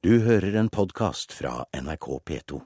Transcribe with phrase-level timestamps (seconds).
[0.00, 2.56] Du hører en podkast fra NRK P2.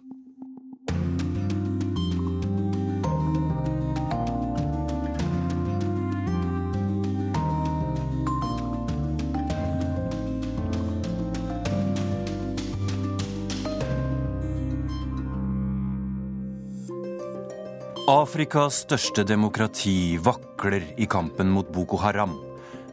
[18.06, 22.38] Afrikas største demokrati vakler i kampen mot Boko Haram.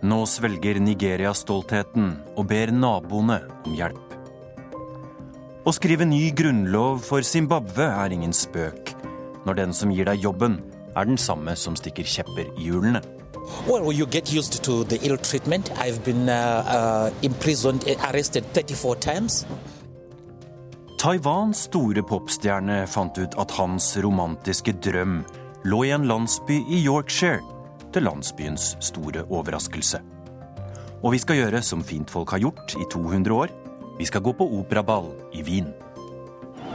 [0.02, 4.11] Nå svelger Nigeria stoltheten og ber naboene om hjelp.
[5.62, 8.96] Å skrive ny grunnlov for Zimbabwe er ingen spøk,
[9.46, 10.56] når den som gir deg jobben,
[10.98, 13.04] er den samme som stikker kjepper i hjulene.
[13.68, 15.70] Well, you get used to the ill treatment.
[15.78, 19.46] I've been uh, uh, imprisoned, arrested 34 times.
[20.98, 25.22] Taiwans store popstjerne fant ut at hans romantiske drøm
[25.70, 27.46] lå i en landsby i Yorkshire,
[27.94, 30.02] til landsbyens store overraskelse.
[31.06, 33.61] Og vi skal gjøre som fintfolk har gjort i 200 år.
[34.02, 35.68] Vi skal gå på operaball i Wien.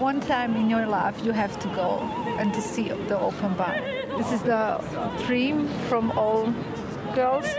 [0.00, 1.98] One time in your life you have to go
[2.38, 3.80] and to see the open bar.
[4.16, 4.78] This is the
[5.26, 6.52] dream from all
[7.14, 7.50] girls.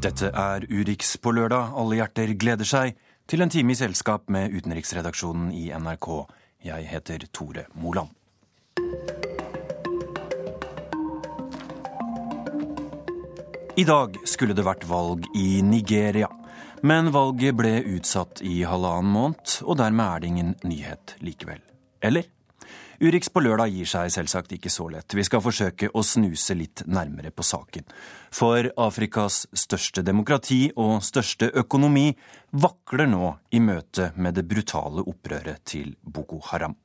[0.00, 1.74] Dette er Urix på lørdag.
[1.76, 2.96] Alle hjerter gleder seg
[3.28, 6.08] til en time i selskap med utenriksredaksjonen i NRK.
[6.64, 8.08] Jeg heter Tore Moland.
[13.76, 16.32] I dag skulle det vært valg i Nigeria.
[16.84, 21.62] Men valget ble utsatt i halvannen måned, og dermed er det ingen nyhet likevel.
[22.04, 22.26] Eller?
[23.00, 25.16] Urix på lørdag gir seg selvsagt ikke så lett.
[25.16, 27.88] Vi skal forsøke å snuse litt nærmere på saken.
[28.36, 32.10] For Afrikas største demokrati og største økonomi
[32.52, 36.76] vakler nå i møte med det brutale opprøret til Boko Haram.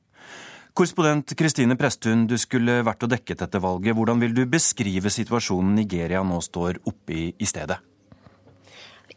[0.72, 3.92] Korrespondent Kristine Presttun, du skulle vært og dekket dette valget.
[4.00, 7.82] Hvordan vil du beskrive situasjonen Nigeria nå står oppe i i stedet?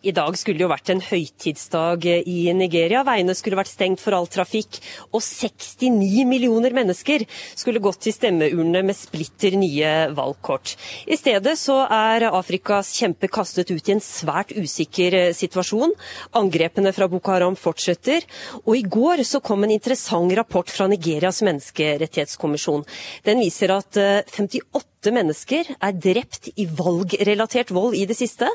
[0.04, 3.06] I dag skulle det jo vært en høytidsdag i Nigeria.
[3.08, 4.82] Veiene skulle vært stengt for all trafikk.
[5.16, 7.24] Og 69 millioner mennesker
[7.56, 10.76] skulle gått til stemmeurnene med splitter nye valgkort.
[11.08, 15.96] I stedet så er Afrikas kjempe kastet ut i en svært usikker situasjon.
[16.36, 18.28] Angrepene fra Boko Haram fortsetter.
[18.66, 22.84] Og i går så kom en interessant rapport fra Nigerias menneskerettighetskommisjon.
[23.24, 28.48] Den viser at 58 mennesker er drept i valgrelatert vold i det siste.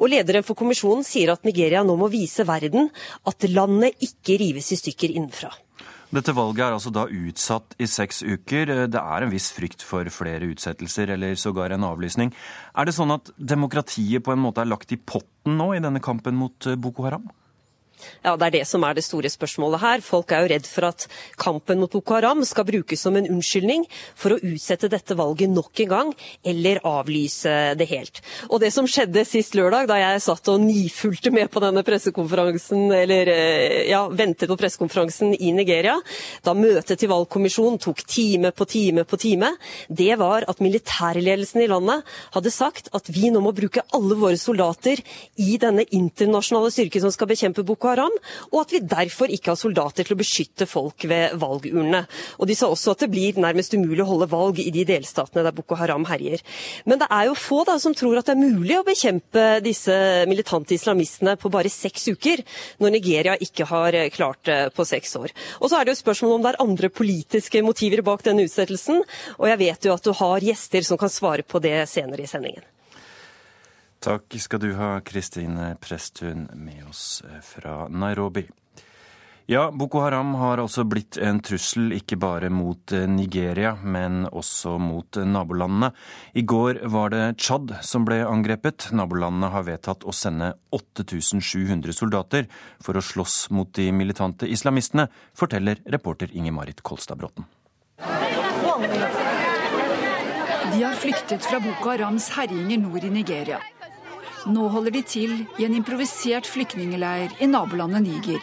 [0.00, 2.90] Og lederen for kommisjonen sier at Nigeria nå må vise verden
[3.28, 5.52] at landet ikke rives i stykker innenfra.
[6.12, 8.74] Dette valget er altså da utsatt i seks uker.
[8.92, 12.34] Det er en viss frykt for flere utsettelser, eller sågar en avlysning.
[12.76, 16.02] Er det sånn at demokratiet på en måte er lagt i potten nå i denne
[16.04, 17.30] kampen mot Boko Haram?
[18.24, 20.00] Ja, Det er det som er det store spørsmålet her.
[20.04, 23.86] Folk er jo redd for at kampen mot Boko Haram skal brukes som en unnskyldning
[24.14, 26.12] for å utsette dette valget nok en gang,
[26.44, 28.22] eller avlyse det helt.
[28.50, 32.88] Og det som skjedde sist lørdag, da jeg satt og nifulgte med på denne pressekonferansen,
[32.92, 33.32] eller
[33.88, 35.98] ja, ventet på pressekonferansen i Nigeria,
[36.44, 39.52] da møtet til valgkommisjonen tok time på time på time,
[39.88, 44.38] det var at militærledelsen i landet hadde sagt at vi nå må bruke alle våre
[44.40, 45.00] soldater
[45.40, 49.60] i denne internasjonale styrken som skal bekjempe Boko Haram, og at vi derfor ikke har
[49.60, 52.04] soldater til å beskytte folk ved valgurnene.
[52.38, 55.44] Og De sa også at det blir nærmest umulig å holde valg i de delstatene
[55.44, 56.42] der Boko Haram herjer.
[56.88, 59.94] Men det er jo få da som tror at det er mulig å bekjempe disse
[60.30, 62.44] militante islamistene på bare seks uker,
[62.82, 65.32] når Nigeria ikke har klart det på seks år.
[65.60, 69.02] Og så er det jo spørsmål om det er andre politiske motiver bak denne utsettelsen,
[69.38, 72.30] og jeg vet jo at du har gjester som kan svare på det senere i
[72.30, 72.71] sendingen.
[74.02, 78.48] Takk skal du ha, Kristine Presttun, med oss fra Nairobi.
[79.46, 85.18] Ja, Boko Haram har altså blitt en trussel ikke bare mot Nigeria, men også mot
[85.22, 85.92] nabolandene.
[86.34, 88.88] I går var det Tsjad som ble angrepet.
[88.90, 92.48] Nabolandene har vedtatt å sende 8700 soldater
[92.82, 97.46] for å slåss mot de militante islamistene, forteller reporter Inger-Marit Kolstad Bråten.
[100.72, 103.62] De har flyktet fra Boko Harams herjinger nord i Nigeria.
[104.46, 108.40] Nå holder de til i en improvisert flyktningleir i nabolandet Niger.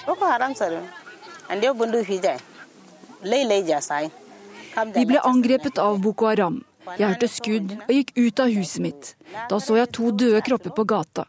[4.95, 6.62] Vi ble angrepet av Boko Haram.
[6.97, 9.13] Jeg hørte skudd og gikk ut av huset mitt.
[9.51, 11.25] Da så jeg to døde kropper på gata.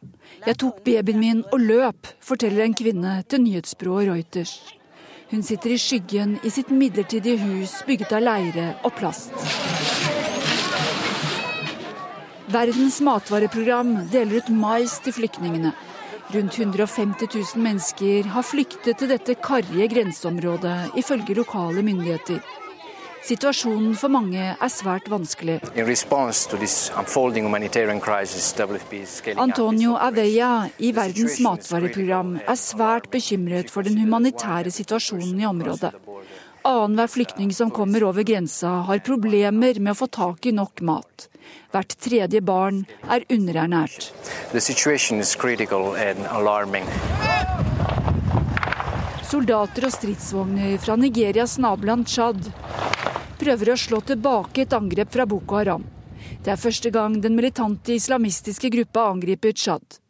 [0.46, 4.54] Jeg tok babyen min og løp, forteller en kvinne til nyhetsbyrået Reuters.
[5.30, 9.34] Hun sitter i skyggen i sitt midlertidige hus bygget av leire og plast.
[12.50, 15.70] Verdens matvareprogram deler ut mais til flyktningene.
[16.34, 22.42] Rundt 150 000 mennesker har flyktet til dette karrige grenseområdet, ifølge lokale myndigheter.
[23.22, 25.60] Situasjonen for mange er svært vanskelig.
[29.36, 35.92] Antonio Aveia i Verdens matvareprogram er svært bekymret for den humanitære situasjonen i området.
[36.66, 41.29] Annenhver flyktning som kommer over grensa, har problemer med å få tak i nok mat.
[41.70, 44.10] Hvert tredje barn er underernært.
[49.30, 52.50] Soldater og stridsvogner fra Nigerias naboland Tsjad
[53.40, 55.84] prøver å slå tilbake et angrep fra Boko Haram.
[56.42, 60.00] Det er første gang den militante islamistiske gruppa angriper Tsjad.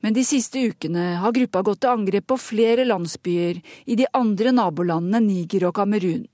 [0.00, 4.54] Men de siste ukene har gruppa gått til angrep på flere landsbyer i de andre
[4.56, 6.24] nabolandene Niger og Kamerun.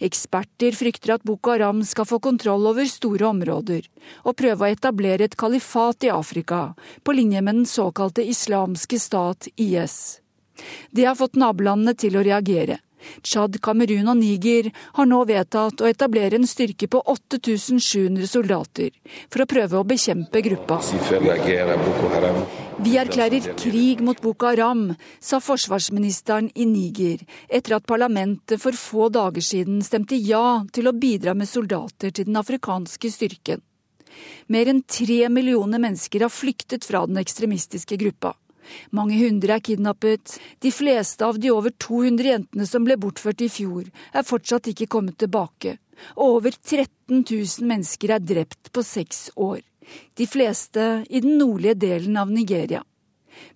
[0.00, 3.86] Eksperter frykter at Boko Haram skal få kontroll over store områder,
[4.24, 9.50] og prøve å etablere et kalifat i Afrika, på linje med den såkalte islamske stat
[9.56, 10.20] IS.
[10.90, 12.80] Det har fått nabolandene til å reagere.
[13.22, 18.90] Tsjad, Kamerun og Niger har nå vedtatt å etablere en styrke på 8700 soldater
[19.30, 20.80] for å prøve å bekjempe gruppa.
[22.78, 29.08] Vi erklærer krig mot Boko Haram, sa forsvarsministeren i Niger etter at parlamentet for få
[29.10, 33.64] dager siden stemte ja til å bidra med soldater til den afrikanske styrken.
[34.46, 38.36] Mer enn tre millioner mennesker har flyktet fra den ekstremistiske gruppa.
[38.94, 40.38] Mange hundre er kidnappet.
[40.62, 44.86] De fleste av de over 200 jentene som ble bortført i fjor, er fortsatt ikke
[44.94, 45.80] kommet tilbake.
[46.14, 49.64] Og over 13 000 mennesker er drept på seks år.
[50.14, 52.82] De fleste i den nordlige delen av Nigeria.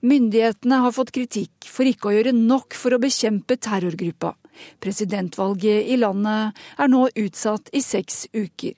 [0.02, 4.34] Myndighetene har fått kritikk for ikke å gjøre nok for å bekjempe terrorgruppa.
[4.82, 8.76] Presidentvalget i landet er nå utsatt i seks uker.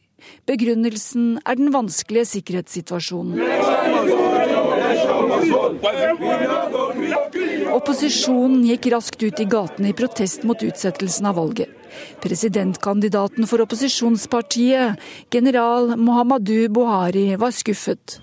[0.48, 4.33] Begrunnelsen er den vanskelige sikkerhetssituasjonen.
[7.74, 11.70] Opposisjonen gikk raskt ut i gatene i protest mot utsettelsen av valget.
[12.22, 15.00] Presidentkandidaten for opposisjonspartiet,
[15.30, 18.18] general Mohammadu Buhari, var skuffet.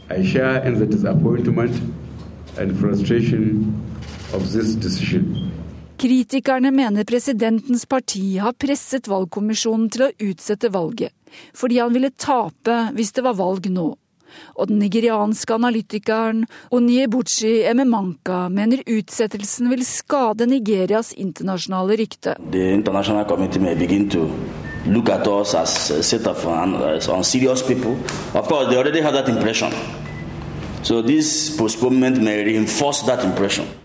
[6.01, 11.13] Kritikerne mener presidentens parti har presset valgkommisjonen til å utsette valget,
[11.53, 13.91] fordi han ville tape hvis det var valg nå
[14.55, 22.35] og den nigerianske analytikeren Onyebuchi Ememanka mener utsettelsen vil skade Nigerias internasjonale rykte.
[24.85, 26.43] Look at us as a set of
[27.07, 27.95] unserious people.
[28.33, 29.71] Of course, they already have that impression.
[30.81, 33.80] So this postponement may reinforce that.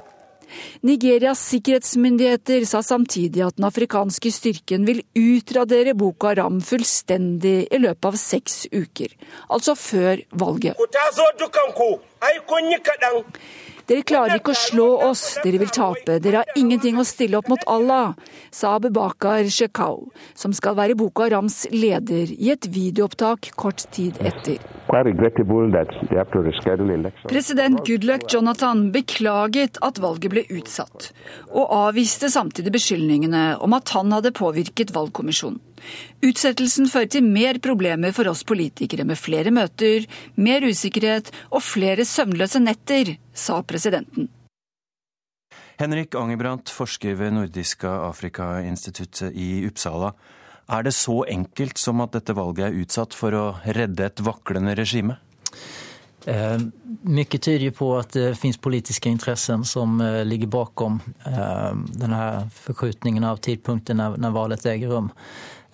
[0.86, 8.10] Nigerias sikkerhetsmyndigheter sa samtidig at den afrikanske styrken vil utradere Boko Haram fullstendig i løpet
[8.12, 9.10] av seks uker,
[9.50, 10.78] altså før valget.
[13.86, 17.46] Dere klarer ikke å slå oss, dere vil tape, dere har ingenting å stille opp
[17.52, 18.16] mot Allah,
[18.50, 24.58] sa Abubakar Shekau, som skal være Boko Harams leder, i et videoopptak kort tid etter.
[27.30, 31.12] President Goodluck Jonathan beklaget at valget ble utsatt,
[31.54, 35.62] og avviste samtidig beskyldningene om at han hadde påvirket valgkommisjonen.
[36.24, 40.06] Utsettelsen fører til mer problemer for oss politikere, med flere møter,
[40.36, 44.30] mer usikkerhet og flere søvnløse netter, sa presidenten.
[45.76, 50.14] Henrik Angerbrandt, forsker ved Nordiska Afrika-instituttet i Uppsala.
[50.72, 53.44] Er det så enkelt som at dette valget er utsatt for å
[53.76, 55.18] redde et vaklende regime?
[56.26, 56.56] Eh,
[57.06, 62.22] mye tyder på at det finnes politiske interesser som eh, ligger bakom eh, denne
[62.64, 65.12] forskjutningen av tidspunktet når valget eier rom.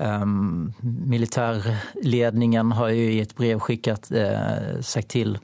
[0.02, 5.38] Um, militärledningen har ju i ett brev skickat eh, sagt till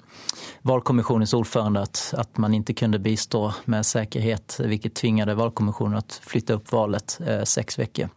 [0.62, 6.52] valkommissionens ordförande att, att man inte kunde bistå med säkerhet, vilket tvingade valkommissionen att flytta
[6.52, 8.08] upp valet eh, sex veckor.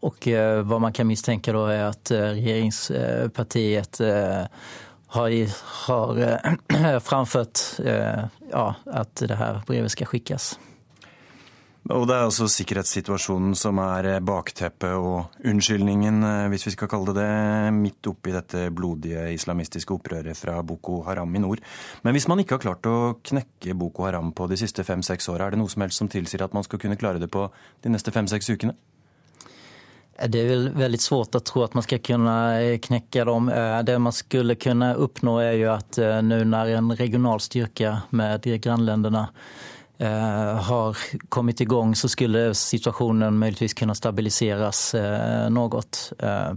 [0.00, 4.42] Och eh, vad man kan misstänka då är att eh, regeringspartiet eh,
[5.06, 5.48] har,
[5.86, 6.38] har
[6.74, 7.58] eh, framfört
[8.50, 10.58] ja, att det här brevet ska skickas.
[11.86, 16.90] Og det er altså sikkerhetssituasjonen som er eh, bakteppet og unnskyldningen, eh, hvis vi skal
[16.90, 21.62] kalle det det, midt oppi dette blodige islamistiske opprøret fra Boko Haram i nord.
[22.02, 25.46] Men hvis man ikke har klart å knekke Boko Haram på de siste fem-seks åra,
[25.46, 27.46] er det noe som helst som tilsier at man skal kunne klare det på
[27.86, 28.74] de neste fem-seks ukene?
[30.16, 32.34] Det er vel veldig svårt å tro at man skal kunne
[32.82, 33.52] knekke dem.
[33.52, 38.42] Eh, det man skulle kunne oppnå, er jo at nå når en regional styrke med
[38.48, 40.96] de grannlandene Eh, har
[41.28, 46.12] kommit igång så skulle situationen möjligtvis kunna stabiliseras eh, något.
[46.18, 46.52] Eh,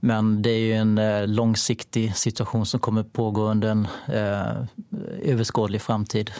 [0.00, 1.00] men det är ju en
[1.34, 3.88] långsiktig situation som kommer pågå under en
[5.22, 6.30] överskådlig framtid.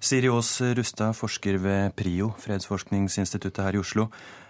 [0.00, 4.08] Siri Aas Rustad, forsker ved PRIO, fredsforskningsinstituttet her i Oslo.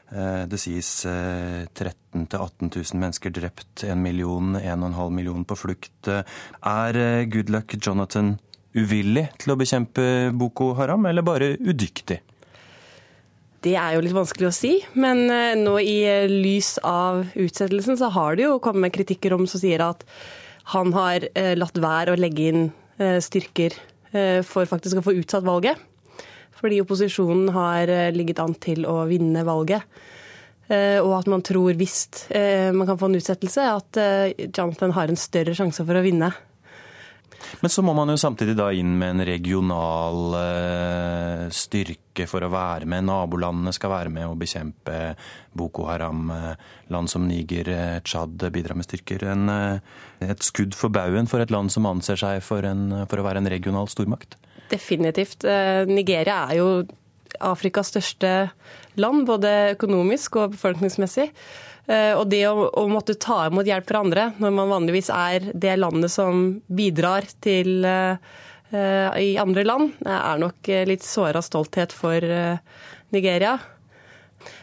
[0.09, 6.09] Eh, det sies 13 000-18 000 mennesker drept, 1 million, 1,5 million på flukt.
[6.62, 8.38] Er Goodluck Jonathan
[8.76, 10.04] uvillig til å bekjempe
[10.36, 12.20] Boko Haram, eller bare udyktig?
[13.60, 15.26] Det er jo litt vanskelig å si, men
[15.60, 15.98] nå i
[16.30, 20.06] lys av utsettelsen så har det jo kommet kritikker om som sier at
[20.72, 21.26] han har
[21.60, 22.64] latt være å legge inn
[23.20, 23.76] styrker
[24.48, 25.76] for faktisk å få utsatt valget
[26.60, 29.86] fordi opposisjonen har eh, ligget an til å vinne valget.
[30.70, 34.00] Eh, og at man tror, hvis eh, man kan få en utsettelse, at
[34.50, 36.30] Jonathan har en større sjanse for å vinne.
[37.61, 40.37] Men så må man jo samtidig da inn med en regional
[41.54, 43.06] styrke for å være med.
[43.09, 45.14] Nabolandene skal være med å bekjempe
[45.56, 46.28] Boko Haram.
[46.92, 47.73] Land som Niger,
[48.04, 49.25] Tsjad bidrar med styrker.
[49.32, 49.49] En,
[50.20, 53.42] et skudd for baugen for et land som anser seg for, en, for å være
[53.42, 54.37] en regional stormakt?
[54.70, 55.44] Definitivt.
[55.44, 56.68] Eh, Nigeria er jo
[57.40, 58.50] Afrikas største
[59.00, 61.30] land, både økonomisk og befolkningsmessig.
[61.87, 65.50] Eh, og det å, å, måtte ta imot hjelp fra andre, når man vanligvis er
[65.54, 68.16] det landet som bidrar til uh,
[69.18, 72.22] i andre land, er nok litt såra stolthet for
[73.10, 73.56] Nigeria.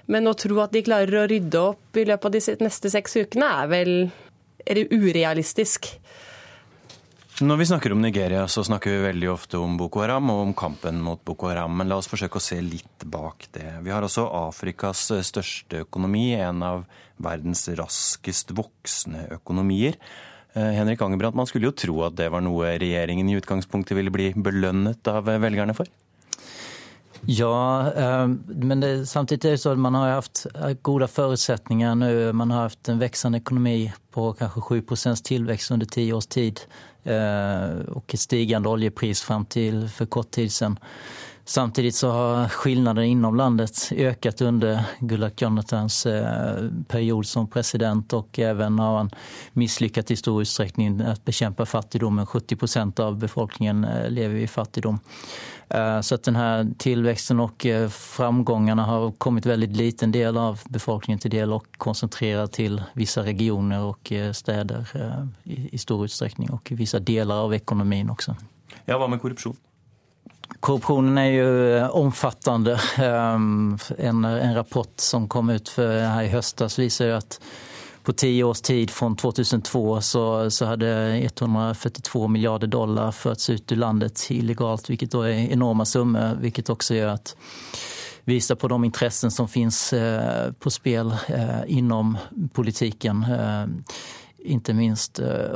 [0.07, 3.17] Men å tro at de klarer å rydde opp i løpet av de neste seks
[3.19, 3.91] ukene, er vel
[4.95, 5.89] urealistisk.
[7.37, 10.53] Når vi snakker om Nigeria, så snakker vi veldig ofte om Boko Haram og om
[10.57, 11.75] kampen mot Boko Haram.
[11.77, 13.75] Men la oss forsøke å se litt bak det.
[13.85, 16.87] Vi har også Afrikas største økonomi, en av
[17.21, 19.99] verdens raskest voksende økonomier.
[20.55, 24.09] Eh, Henrik Angebrandt, man skulle jo tro at det var noe regjeringen i utgangspunktet ville
[24.09, 25.93] bli belønnet av velgerne for?
[27.29, 30.47] Ja, eh, men det, samtidigt är det så att man har haft
[30.81, 32.33] goda förutsättningar nu.
[32.33, 36.59] Man har haft en växande ekonomi på kanskje 7% tillväxt under tio års tid.
[37.07, 40.79] Eh, och stigande oljepris fram till för kort tid sedan.
[41.49, 48.39] Samtidigt så har skillnaden inom landet ökat under Goodluck Jonathans eh, period som president och
[48.39, 49.09] även har han
[49.53, 52.25] misslyckats i stor utsträckning att bekämpa fattigdomen.
[52.25, 54.99] 70 procent av befolkningen eh, lever i fattigdom.
[56.01, 61.53] Så att den här tillväxten och har kommit väldigt liten del av befolkningen till del
[61.53, 64.85] och koncentrerat till vissa regioner och städer
[65.43, 68.35] i stor utsträckning och vissa delar av ekonomin också.
[68.85, 69.55] Ja, vad med korruption?
[70.59, 72.73] Korruptionen är ju omfattende.
[72.73, 72.79] omfattande.
[72.97, 77.41] Ehm, en, en rapport som kom ut för här i høstas viser at
[78.03, 83.75] på tio års tid från 2002 så, så hadde 142 miljarder dollar førts ut ur
[83.75, 87.35] landet illegalt, vilket då är enorma summor, vilket också gör att
[88.23, 91.15] visar på de intressen som finns eh, på spel
[91.67, 92.17] innom inom
[92.53, 93.25] politiken,
[94.37, 95.19] inte minst.
[95.19, 95.51] Eh,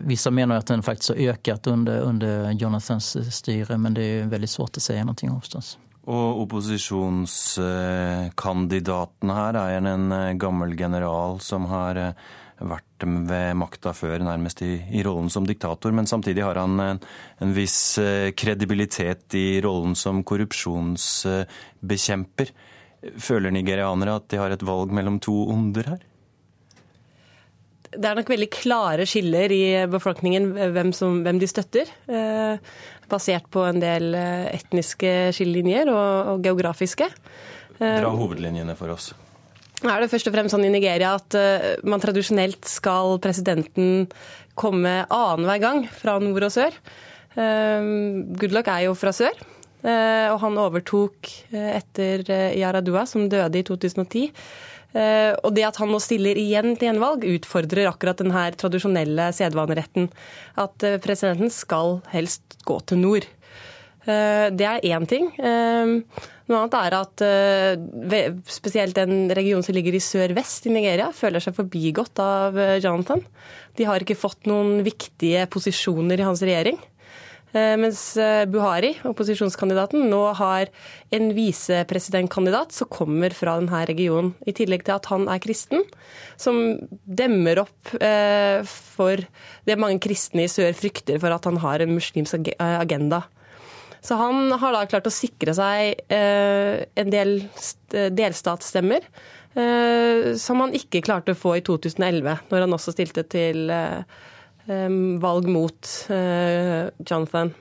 [0.00, 4.50] vissa menar att den faktiskt har ökat under, under Jonathans styre, men det är väldigt
[4.50, 5.78] svårt att säga någonting om förstås.
[6.06, 12.14] Og opposisjonskandidaten her er en eh, gammel general som har eh,
[12.62, 15.92] vært ved makta før, nærmest i, i, rollen som diktator.
[15.92, 17.00] Men samtidig har han en,
[17.42, 17.98] en viss
[18.38, 22.46] kredibilitet i rollen som korrupsjonsbekjemper.
[23.20, 26.00] Føler nigerianere at de har et valg mellom to onder her?
[27.96, 31.90] Det er nok veldig klare skiller i befolkningen hvem, som, hvem de støtter.
[32.06, 32.58] Eh,
[33.10, 37.08] basert på en del eh, etniske skillelinjer og, og geografiske.
[37.78, 39.12] Eh, Dra hovedlinjene for oss.
[39.84, 41.34] Er det først og fremst sånn i Nigeria at
[41.84, 44.06] man tradisjonelt skal presidenten
[44.56, 46.78] komme annenhver gang fra nord og sør.
[47.36, 49.36] Goodluck er jo fra sør,
[49.84, 52.24] og han overtok etter
[52.56, 54.30] Yaradua, som døde i 2010.
[54.96, 60.08] Eh, og det at han nå stiller igjen til gjenvalg, utfordrer akkurat denne tradisjonelle sedvaneretten.
[60.62, 63.28] At eh, presidenten skal helst gå til nord.
[64.06, 65.28] Eh, det er én ting.
[66.46, 67.22] Noe annet er at
[68.54, 73.24] spesielt den regionen som ligger i sør-vest i Nigeria, føler seg forbigått av Jonathan.
[73.74, 76.78] De har ikke fått noen viktige posisjoner i hans regjering.
[77.56, 80.68] Eh, mens eh, Buhari, opposisjonskandidaten, nå har
[81.14, 84.34] en visepresidentkandidat som kommer fra denne regionen.
[84.44, 85.86] I tillegg til at han er kristen,
[86.40, 89.22] som demmer opp eh, for
[89.68, 93.24] det mange kristne i sør frykter for at han har en muslimsk agenda.
[94.04, 97.32] Så han har da klart å sikre seg en del
[97.90, 99.02] delstatsstemmer.
[100.38, 103.72] Som han ikke klarte å få i 2011, når han også stilte til
[104.66, 107.52] valg mot eh, Jonathan.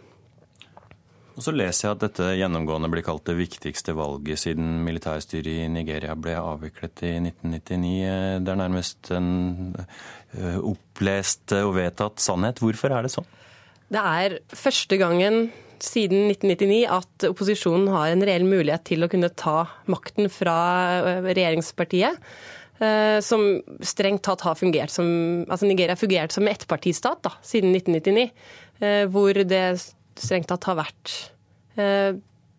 [1.36, 5.68] Og så leser jeg at dette gjennomgående blir kalt det viktigste valget siden militærstyret i
[5.72, 8.46] Nigeria ble avviklet i 1999.
[8.46, 9.30] Det er nærmest en
[9.76, 12.64] eh, opplest og vedtatt sannhet.
[12.64, 13.28] Hvorfor er det sånn?
[13.92, 15.50] Det er første gangen
[15.84, 20.56] siden 1999 at opposisjonen har en reell mulighet til å kunne ta makten fra
[21.28, 22.24] regjeringspartiet.
[22.76, 23.46] Som
[23.88, 25.08] strengt tatt har fungert som
[25.48, 28.26] altså Nigeria har fungert som ettpartistat da, siden 1999.
[29.14, 29.62] Hvor det
[30.20, 31.14] strengt tatt har vært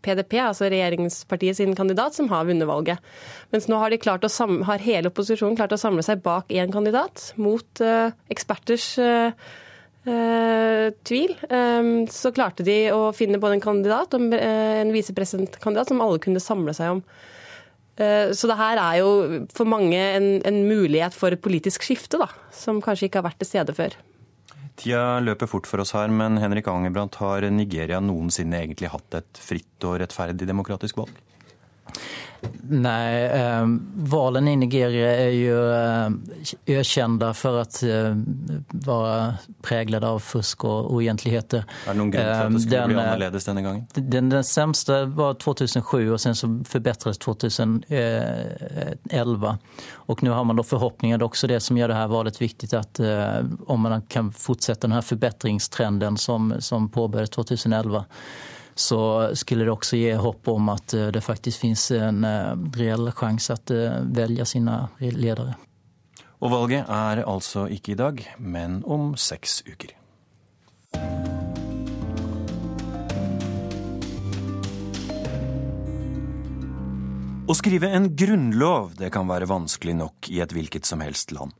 [0.07, 3.03] PDP, altså regjeringspartiet sin kandidat, som har vunnet valget.
[3.55, 3.95] Mens nå har,
[4.71, 9.47] har hele opposisjonen klart å samle seg bak én kandidat, mot uh, eksperters uh,
[10.07, 11.35] uh, tvil.
[11.51, 16.43] Um, så klarte de å finne både en kandidat og en visepresidentkandidat som alle kunne
[16.43, 17.07] samle seg om.
[17.97, 19.11] Så det her er jo
[19.57, 23.41] for mange en, en mulighet for et politisk skifte, da, som kanskje ikke har vært
[23.41, 23.97] til stede før.
[24.77, 29.41] Tida løper fort for oss her, men Henrik Angerbrandt, har Nigeria noensinne egentlig hatt et
[29.41, 31.17] fritt og rettferdig demokratisk valg?
[32.63, 36.11] Nej, eh, valen i Nigeria är ju eh,
[36.67, 38.17] ökända för att eh,
[38.69, 41.65] vara präglade av fusk och oegentligheter.
[41.87, 43.87] Är det någon grund för att det skulle den, bli annorledes denna gången?
[43.95, 49.59] Den, den sämsta var 2007 och sen så förbättrades 2011.
[49.93, 53.01] Och nu har man då förhoppningar, också det som gör det här valet viktigt, att
[53.01, 58.05] eh, om man kan fortsätta den här förbättringstrenden som, som påbörjades 2011
[58.77, 63.09] så skulle det også gi hopp om at eh, det faktisk finnes en eh, reell
[63.17, 65.57] sjanse at eh, velge sine ledere.
[66.45, 69.97] Og valget er altså ikke i dag, men om seks uker.
[77.47, 81.55] Å skrive en grunnlov det kan være vanskelig nok i et hvilket som helst land.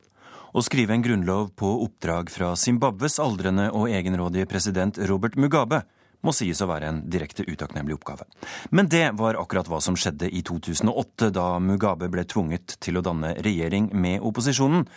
[0.53, 5.81] Å skrive en grunnlov på oppdrag fra Zimbabwes aldrende og egenrådige president Robert Mugabe
[6.25, 8.25] må sies å være en direkte utakknemlig oppgave.
[8.71, 13.05] Men det var akkurat hva som skjedde i 2008, da Mugabe ble tvunget til å
[13.05, 14.87] danne regjering med opposisjonen.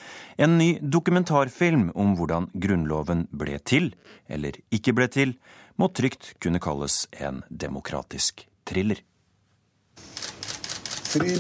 [0.40, 3.92] En ny dokumentarfilm om hvordan Grunnloven ble til,
[4.28, 5.36] eller ikke ble til,
[5.80, 9.04] må trygt kunne kalles en demokratisk thriller.
[11.10, 11.36] 3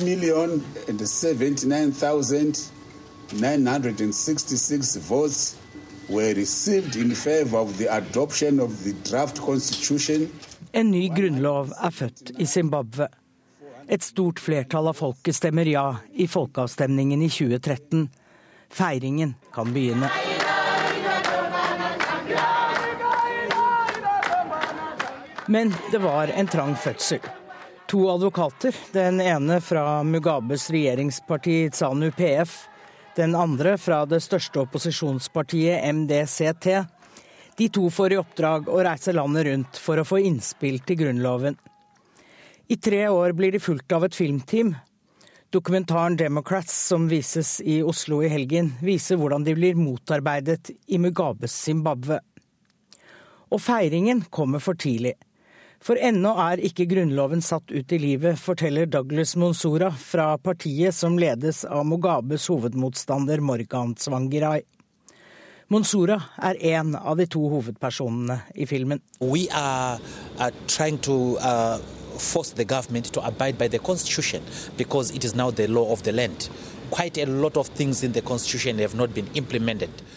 [3.30, 5.54] 966 votes
[6.10, 10.28] were received in favor of the adoption of the draft constitution.
[10.72, 13.08] En ny grunnlov er født i Zimbabwe.
[13.88, 18.08] Et stort flertall av folket stemmer ja i folkeavstemningen i 2013.
[18.70, 20.10] Feiringen kan begynne.
[25.50, 27.18] Men det var en trang fødsel.
[27.90, 32.69] To advokater, den ene fra Mugabes regjeringsparti Tsanu PF,
[33.16, 36.68] den andre fra det største opposisjonspartiet MDCT.
[37.58, 41.58] De to får i oppdrag å reise landet rundt for å få innspill til Grunnloven.
[42.70, 44.76] I tre år blir de fulgt av et filmteam.
[45.50, 51.52] Dokumentaren 'Democrats', som vises i Oslo i helgen, viser hvordan de blir motarbeidet i Mugabes
[51.52, 52.20] Zimbabwe.
[53.50, 55.16] Og feiringen kommer for tidlig.
[55.80, 61.16] For ennå er ikke Grunnloven satt ut i livet, forteller Douglas Monsora fra partiet som
[61.18, 64.60] ledes av Mugabes hovedmotstander Morgan Svangirai.
[65.72, 69.00] Monsora er en av de to hovedpersonene i filmen.
[69.20, 69.96] We are,
[70.38, 71.78] are to, uh,
[72.18, 74.42] force the government to abide by the constitution
[74.76, 76.50] because it is now the law of the land.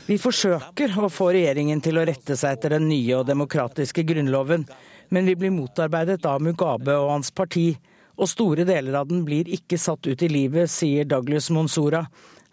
[0.07, 4.65] Vi forsøker å få regjeringen til å rette seg etter den nye og demokratiske grunnloven,
[5.13, 7.75] men vi blir motarbeidet av Mugabe og hans parti,
[8.17, 12.01] og store deler av den blir ikke satt ut i livet, sier Douglas Monsora,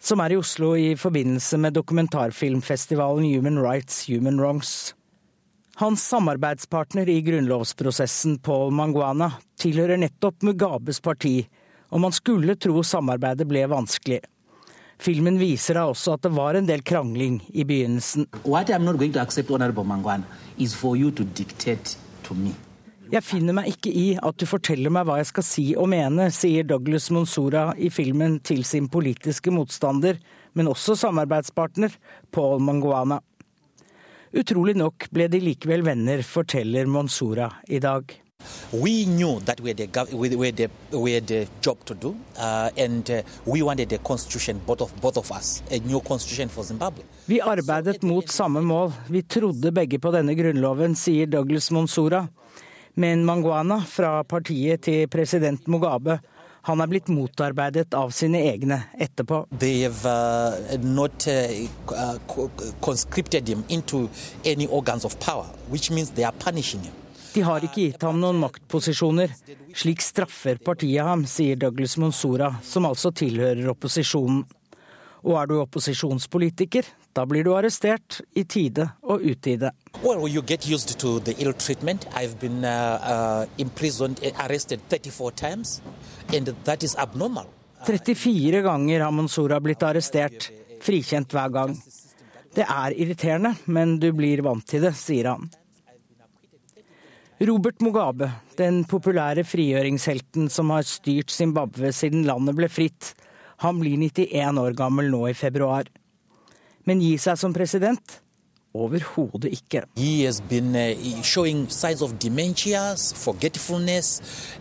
[0.01, 4.93] som er i Oslo i forbindelse med dokumentarfilmfestivalen Human Rights Human Wrongs.
[5.81, 11.39] Hans samarbeidspartner i grunnlovsprosessen, Paul Mangwana, tilhører nettopp Mugabes parti,
[11.89, 14.21] og man skulle tro samarbeidet ble vanskelig.
[15.01, 18.29] Filmen viser da også at det var en del krangling i begynnelsen.
[18.45, 20.23] What I'm not going to accept, Mangwana,
[20.59, 21.97] is for you to dictate
[23.11, 26.29] jeg finner meg ikke i at du forteller meg hva jeg skal si og mene,
[26.31, 30.15] sier Douglas Monsora i filmen til sin politiske motstander,
[30.55, 31.91] men også samarbeidspartner,
[32.31, 33.19] Paul Manguana.
[34.31, 38.15] Utrolig nok ble de likevel venner, forteller Monsora i dag.
[38.71, 42.15] We knew that we had a, we, had a, we had a job to do,
[42.37, 46.49] uh, and uh, we wanted a constitution, both of, both of us, a new constitution
[46.49, 47.03] for Zimbabwe.
[47.25, 48.91] Vi arbeidet mot samme mål.
[49.09, 52.27] Vi trodde begge på denne grunnloven, sier Douglas Monsora.
[52.93, 56.19] Men Mangwana fra partiet til president Mugabe
[56.61, 59.45] han er blitt motarbeidet av sine egne etterpå.
[59.59, 60.53] They have uh,
[67.31, 69.31] De har ikke gitt ham noen maktposisjoner.
[69.77, 74.43] Slik straffer partiet ham, sier Douglas Monsora, som altså tilhører opposisjonen.
[75.21, 79.71] Og er du opposisjonspolitiker, Da blir du arrestert i tide og utide.
[80.01, 82.07] Well, you get used to the ill treatment.
[82.15, 85.81] I've been uh, uh, imprisoned, arrested 34 times,
[86.33, 87.45] and that is abnormal.
[87.85, 91.75] 34 ganger har Monsora blitt arrestert, frikjent hver gang.
[92.55, 95.49] Det er irriterende, men du blir vant til det, sier han.
[97.41, 103.15] Robert Mugabe, den populære frigjøringshelten som har styrt Zimbabwe siden landet ble fritt,
[103.63, 105.89] han blir 91 år gammel nå i februar.
[106.85, 108.19] Men gi seg som president?
[108.77, 109.81] Overhodet ikke.
[109.97, 110.93] Han uh,
[112.21, 112.95] dementia,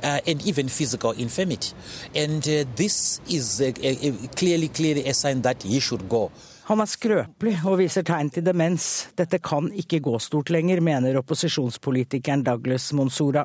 [0.01, 1.75] uh, and even physical infirmity.
[2.17, 3.73] And uh, this is uh,
[4.37, 5.67] clearly, clearly a sign that.
[6.71, 8.85] Han er skrøpelig og viser tegn til demens.
[9.19, 13.43] Dette kan ikke gå stort lenger, mener opposisjonspolitikeren Douglas Monsora.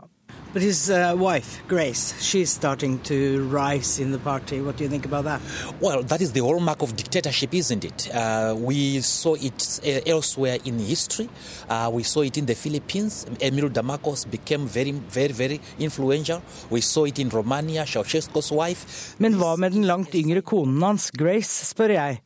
[0.54, 4.62] But his uh, wife, Grace, she's starting to rise in the party.
[4.62, 5.42] What do you think about that?
[5.82, 8.14] Well, that is the hallmark of dictatorship, isn't it?
[8.14, 11.28] Uh, we saw it uh, elsewhere in history.
[11.68, 13.26] Uh, we saw it in the Philippines.
[13.42, 16.44] Emil Damakos became very, very, very influential.
[16.70, 19.16] We saw it in Romania, Ceausescu's wife.
[19.18, 22.22] Men hva med den langt yngre konen hans, Grace, spør jeg.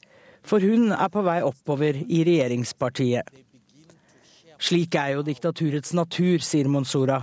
[0.50, 3.28] For hun er på vei oppover i regjeringspartiet.
[4.60, 7.22] Slik er jo diktaturets natur, sier Monsora.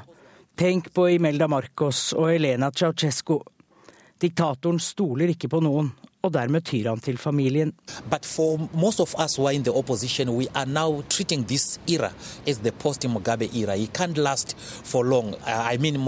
[0.57, 3.41] Tenk på Imelda Marcos og Elena Ceaucescu.
[4.23, 5.91] Diktatoren stoler ikke på noen,
[6.25, 7.75] og dermed tyr han til familien.
[15.05, 15.35] Long.
[15.35, 15.99] I mean.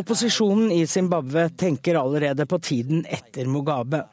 [0.00, 4.08] Opposisjonen i Zimbabwe tenker allerede på tiden etter Mugabe.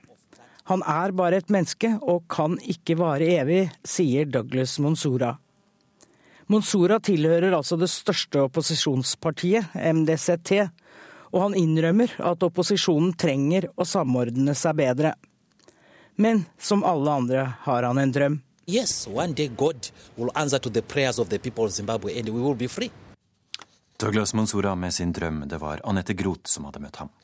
[0.67, 5.37] Han er bare et menneske og kan ikke vare evig, sier Douglas Monsora.
[6.51, 10.51] Monsora tilhører altså det største opposisjonspartiet, MDCT,
[11.31, 15.13] og han innrømmer at opposisjonen trenger å samordne seg bedre.
[16.19, 18.37] Men som alle andre har han en drøm.
[18.67, 22.27] Yes, one day God will answer to the prayers of the people of Zimbabwe and
[22.29, 22.91] we will be free.
[23.99, 25.47] Douglas Monsora med sin drøm.
[25.47, 27.15] Det var Anette Groth som hadde møtt ham.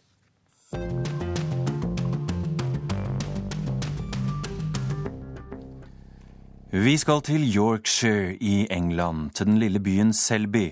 [6.74, 10.72] Vi skal til Yorkshire i England, til den lille byen Selby,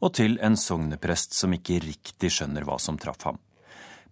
[0.00, 3.36] og til en sogneprest som ikke riktig skjønner hva som traff ham.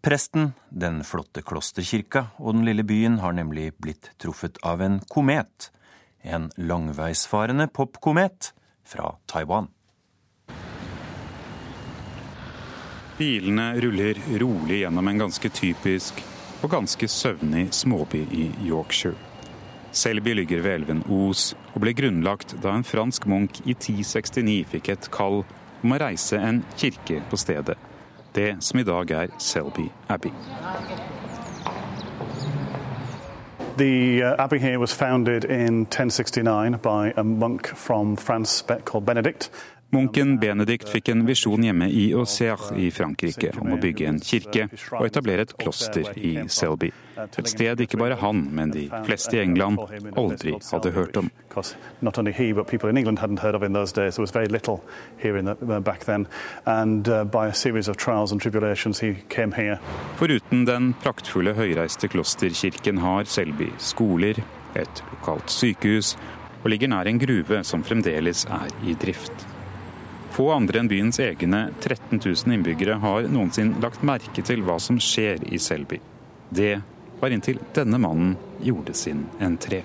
[0.04, 5.70] Presten, den flotte klosterkirka og den lille byen har nemlig blitt truffet av en komet.
[6.20, 8.52] En langveisfarende popkomet
[8.84, 9.72] fra Taiwan.
[13.16, 16.20] Bilene ruller rolig gjennom en ganske typisk
[16.60, 19.29] og ganske søvnig småby i Yorkshire.
[19.92, 24.90] Selby ligger ved elven Os, og ble grunnlagt da en fransk munk i 1069 fikk
[24.92, 25.42] et kall
[25.82, 27.74] om å reise en kirke på stedet.
[28.34, 30.30] Det som i dag er Selby Abbey.
[33.80, 39.50] The uh, abbey here was founded in 1069 by a monk from France called Benedict.
[39.90, 44.68] Munken Benedikt fikk en visjon hjemme i Auxerre i Frankrike om å bygge en kirke
[44.94, 46.92] og etablere et kloster i Selby.
[47.26, 49.82] Et sted ikke bare han, men de fleste i England
[50.14, 51.32] aldri hadde hørt om.
[60.22, 64.44] Foruten den praktfulle høyreiste klosterkirken har Selby skoler,
[64.78, 66.14] et lokalt sykehus
[66.60, 69.50] og ligger nær en gruve som fremdeles er i drift.
[70.40, 74.96] Få andre enn byens egne 13 000 innbyggere har noensinne lagt merke til hva som
[74.96, 75.98] skjer i Selby.
[76.48, 76.78] Det
[77.20, 79.82] var inntil denne mannen gjorde sin entré.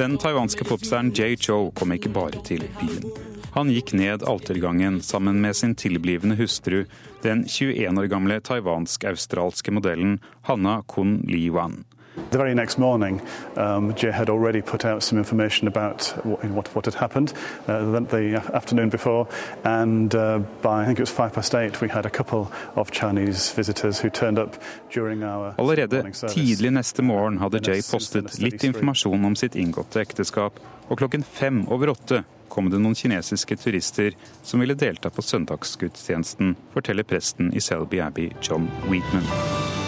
[0.00, 3.06] Den taiwanske popstjernen Jay Cho kom ikke bare til byen.
[3.54, 6.82] Han gikk ned altergangen sammen med sin tilblivende hustru,
[7.22, 10.18] den 21 år gamle taiwansk-australske modellen
[10.50, 11.84] Hanna Kun Li Wan.
[12.16, 13.22] The very next morning,
[13.56, 17.32] um, Jay had already put out some information about what, what had happened
[17.68, 19.28] uh, the, the, afternoon before,
[19.64, 22.90] and uh, by I think it was five past eight, we had a couple of
[22.90, 24.56] Chinese visitors who turned up
[24.90, 30.60] during our Allerede tidlig neste morgen hadde Jay postet litt informasjon om sitt inngåtte ekteskap,
[30.88, 36.56] og klokken fem over åtte kom det noen kinesiske turister som ville delta på søndagsgudstjenesten,
[36.74, 39.79] forteller presten i Selby Abbey, John Wheatman.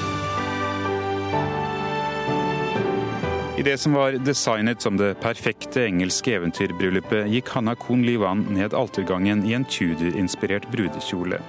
[3.57, 8.73] I det som var designet som det perfekte engelske eventyrbryllupet, gikk Hanna Kohn Liwan ned
[8.73, 11.43] altergangen i en Tudor-inspirert brudekjole.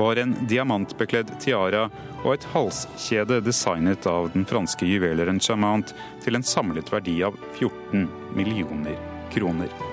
[0.00, 1.90] Bar en diamantbekledd tiara
[2.22, 5.92] og et halskjede designet av den franske juveleren Chamant
[6.24, 8.96] til en samlet verdi av 14 millioner
[9.34, 9.91] kroner.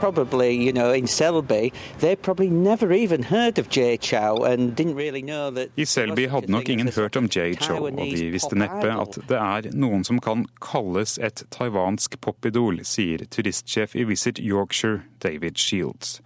[0.00, 4.96] Probably, you know, in Selby, they probably never even heard of Jay Chow and didn't
[4.96, 8.56] really know that I Selby hadde nok ingen hørt om Jay Chow, og de visste
[8.56, 14.40] neppe at det er noen som kan kalles et taiwansk popidol, sier turistsjef i Visit
[14.40, 16.20] Yorkshire, David Shields.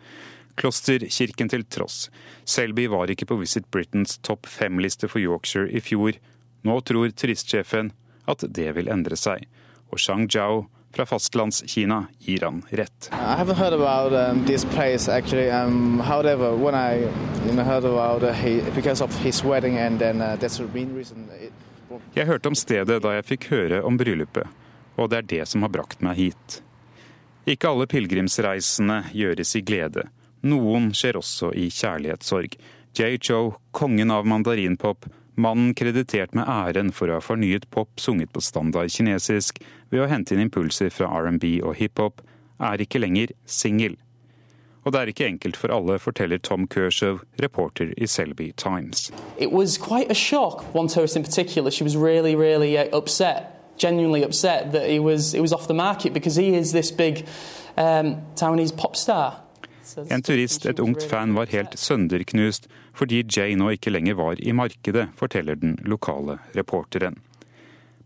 [0.55, 2.09] Klosterkirken til tross.
[2.47, 6.15] Selby var ikke på Visit Britains topp fem-liste for Yorkshire i fjor.
[6.65, 7.91] Nå tror turistsjefen
[8.31, 9.49] at det vil endre seg.
[9.91, 13.11] Og Shang Jiao fra fastlandskina gir han rett.
[13.13, 15.51] I haven't heard about um, place actually.
[15.51, 17.09] Um, however, I
[17.47, 18.61] you know, about uh, he,
[19.99, 20.37] then uh.
[20.37, 21.53] It...
[22.15, 24.47] Jeg hørte om stedet da jeg fikk høre om bryllupet,
[24.97, 26.61] og det er det som har brakt meg hit.
[27.47, 30.07] Ikke alle pilegrimsreisene gjøres i glede.
[30.45, 32.57] Noen skjer også i kjærlighetssorg.
[32.95, 33.19] J.
[33.21, 38.43] Joe, kongen av mandarinpop, Mannen kreditert med æren for å ha fornyet pop sunget på
[38.45, 39.59] standard kinesisk
[39.91, 42.23] ved å hente inn impulser fra R&B og hiphop,
[42.63, 43.97] er ikke lenger singel.
[44.85, 49.11] Og det er ikke enkelt for alle, forteller Tom Kershaw, reporter i Selby Times.
[49.39, 51.71] It was quite a shock, one tourist in particular.
[51.71, 55.75] She was really, really uh, upset, genuinely upset that he was, it was off the
[55.75, 57.27] market because he is this big
[57.77, 59.44] um, Taiwanese pop star.
[60.11, 64.55] En turist, et ungt fan, var helt sønderknust fordi Jay nå ikke lenger var i
[64.57, 67.19] markedet, forteller den lokale reporteren.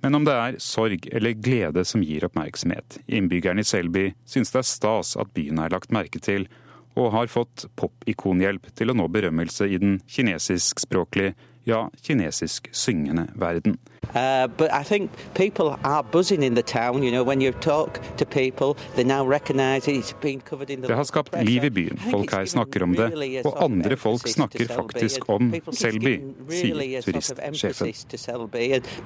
[0.02, 4.62] Men om det er sorg eller glede som gir oppmerksomhet, innbyggerne i Selby syns det
[4.62, 6.46] er stas at byen er lagt merke til,
[6.98, 11.34] og har fått popikonhjelp til å nå berømmelse i den kinesiskspråklige
[11.68, 13.78] ja, kinesisk syngende verden.
[14.14, 17.02] Uh, but I think people are buzzing in the town.
[17.02, 20.88] You know, when you talk to people, they now recognise it's been covered in the.
[20.88, 21.98] Det har skapt liv i byen.
[22.10, 27.94] Folk her snakker om det, og andre folk snakker faktisk om Selby, sier turistsjefen.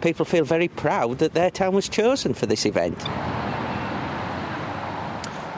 [0.01, 2.99] People feel very proud that their town was chosen for this event.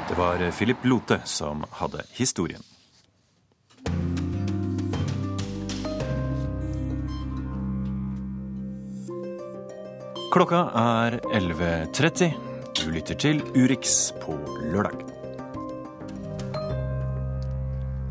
[0.08, 2.62] Det var Philip Lote som hadde historien.
[10.34, 12.32] Klokka er 11.30.
[12.74, 14.34] Du lytter til Urix på
[14.66, 15.04] lørdag.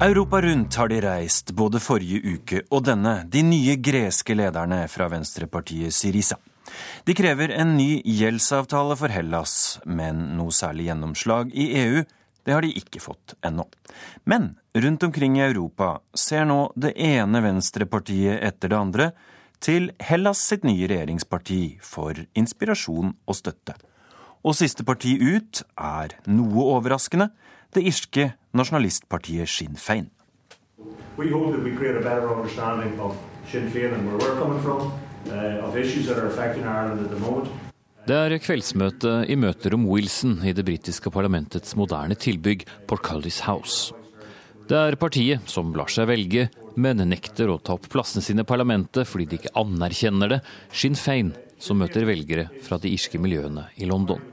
[0.08, 5.10] Europa rundt har de reist både forrige uke og denne, de nye greske lederne fra
[5.12, 6.40] venstrepartiet Syriza.
[7.04, 12.06] De krever en ny gjeldsavtale for Hellas, men noe særlig gjennomslag i EU
[12.48, 13.68] det har de ikke fått ennå.
[14.24, 19.12] Men rundt omkring i Europa ser nå det ene venstrepartiet etter det andre
[19.63, 23.78] til Hellas sitt nye regjeringsparti for inspirasjon og støtte.
[24.43, 27.30] Og siste parti ut er noe overraskende
[27.73, 30.10] det irske nasjonalistpartiet Sinn Fein.
[31.17, 33.15] We hope that we create a better understanding of
[33.49, 34.91] Sinn Fein and where we're coming from,
[35.32, 37.47] uh, of issues that are affecting Ireland at the moment.
[38.04, 43.93] Det er kveldsmøte i møterom Wilson i det britiske parlamentets moderne tilbygg Portcullis House.
[44.63, 46.45] Det er partiet som lar seg velge,
[46.80, 50.39] men nekter å ta opp plassene sine i parlamentet fordi de ikke anerkjenner det,
[50.71, 54.23] Sinn Fein, som møter velgere fra de irske miljøene i London.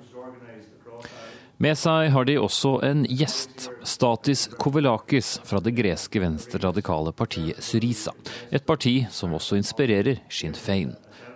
[1.60, 8.14] Med seg har de også en gjest, Statis Kovelakis fra det greske venstreradikale partiet Syriza.
[8.48, 10.94] Et parti som også inspirerer Sinn Fein.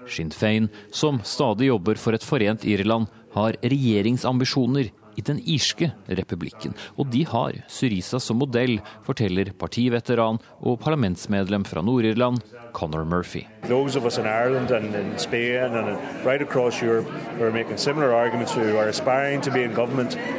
[0.08, 6.74] Sinn Fein, som stadig jobber for et forent Irland, har regjeringsambisjoner i den irske republikken.
[6.98, 12.42] Og de har Syriza som modell, forteller partiveteran og parlamentsmedlem fra Nord-Irland,
[12.74, 13.44] Conor Murphy.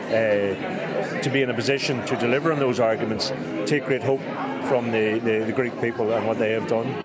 [0.05, 3.33] Uh, to be in a position to deliver on those arguments,
[3.65, 4.21] take great hope
[4.67, 7.03] from the, the, the Greek people and what they have done.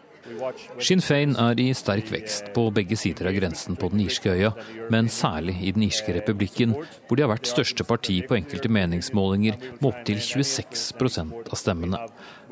[0.80, 4.52] Sinn Fein er i sterk vekst på begge sider av grensen på den irske øya,
[4.92, 6.74] men særlig i den irske republikken,
[7.06, 12.00] hvor de har vært største parti på enkelte meningsmålinger med opptil 26% av stemmene.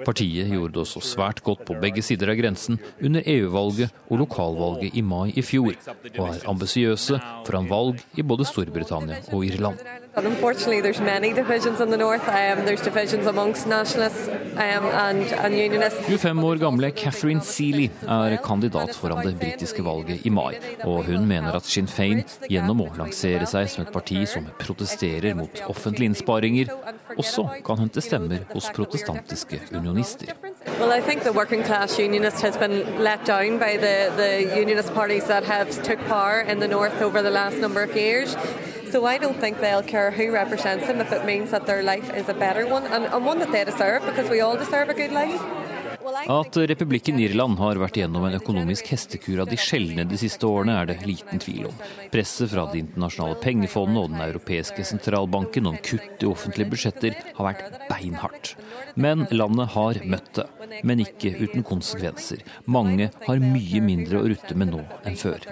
[0.07, 4.95] Partiet gjorde det også svært godt på begge sider av grensen under EU-valget og lokalvalget
[4.99, 5.75] i mai i fjor,
[6.19, 9.83] og er ambisiøse foran valg i både Storbritannia og Irland.
[10.25, 12.27] Unfortunately, there's many divisions in the north.
[12.29, 16.01] Um, there's divisions amongst nationalists um, and, and unionists.
[16.07, 20.59] 25 år gamle Catherine Seeley er kandidat foran det britiske valget i mai.
[20.85, 25.35] Og hun mener at Sinn Fein gjennom å lansere seg som et parti som protesterer
[25.39, 26.73] mot offentlige innsparinger,
[27.17, 30.35] også kan hente stemmer hos protestantiske unionister.
[30.81, 34.95] Well, I think the working class unionist has been let down by the, the unionist
[34.95, 38.37] parties that have took power in the north over the last number of years.
[38.91, 42.11] So I don't think they'll care who represents them if it means that their life
[42.17, 44.95] is a better one and, and one that they deserve because we all deserve a
[44.95, 45.41] good life.
[46.29, 50.77] At republikken Irland har vært gjennom en økonomisk hestekur av de sjeldne de siste årene,
[50.81, 51.83] er det liten tvil om.
[52.13, 57.51] Presset fra Det internasjonale pengefondet og Den europeiske sentralbanken om kutt i offentlige budsjetter har
[57.51, 58.55] vært beinhardt.
[58.97, 60.49] Men landet har møtt det,
[60.83, 62.45] men ikke uten konsekvenser.
[62.65, 65.45] Mange har mye mindre å rutte med nå enn før.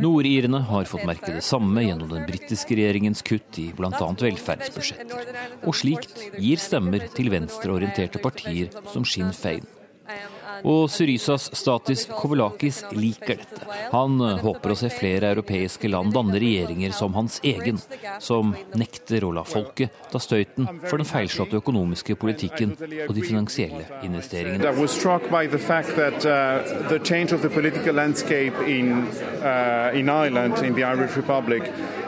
[0.00, 3.92] Nordirene har fått merke det samme gjennom den britiske regjeringens kutt i bl.a.
[3.98, 5.28] velferdsbudsjetter.
[5.66, 9.66] Og slikt gir stemmer til venstreorienterte partier som Sinn Fein.
[10.68, 13.66] Og Syrysas Statis Kovelakis liker dette.
[13.92, 17.80] Han eh, håper å se flere europeiske land danne regjeringer som hans egen,
[18.22, 23.84] som nekter å la folket ta støyten for den feilslåtte økonomiske politikken og de finansielle
[24.02, 24.62] investeringene.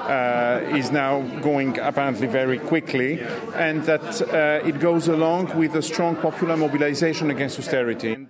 [0.04, 3.22] Uh, is now going apparently very quickly,
[3.54, 8.26] and that uh, it goes along with a strong popular mobilization against austerity.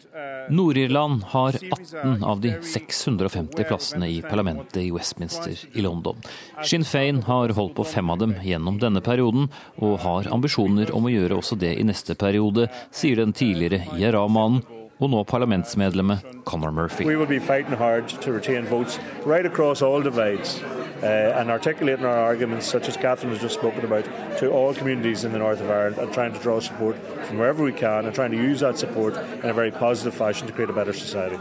[0.51, 6.21] Nord-Irland har 18 av de 650 plassene i parlamentet i Westminster i London.
[6.65, 9.49] Sinn Fein har holdt på fem av dem gjennom denne perioden,
[9.83, 14.63] og har ambisjoner om å gjøre også det i neste periode, sier den tidligere IRA-mannen
[15.01, 17.05] og nå parlamentsmedlemmet Conor Murphy.
[17.05, 20.61] We will be fighting hard to retain votes right across all divides
[21.03, 24.05] uh, and articulating our arguments, such as Catherine has just spoken about,
[24.39, 27.63] to all communities in the north of Ireland and trying to draw support from wherever
[27.63, 30.71] we can and trying to use that support in a very positive fashion to create
[30.71, 31.39] a better society.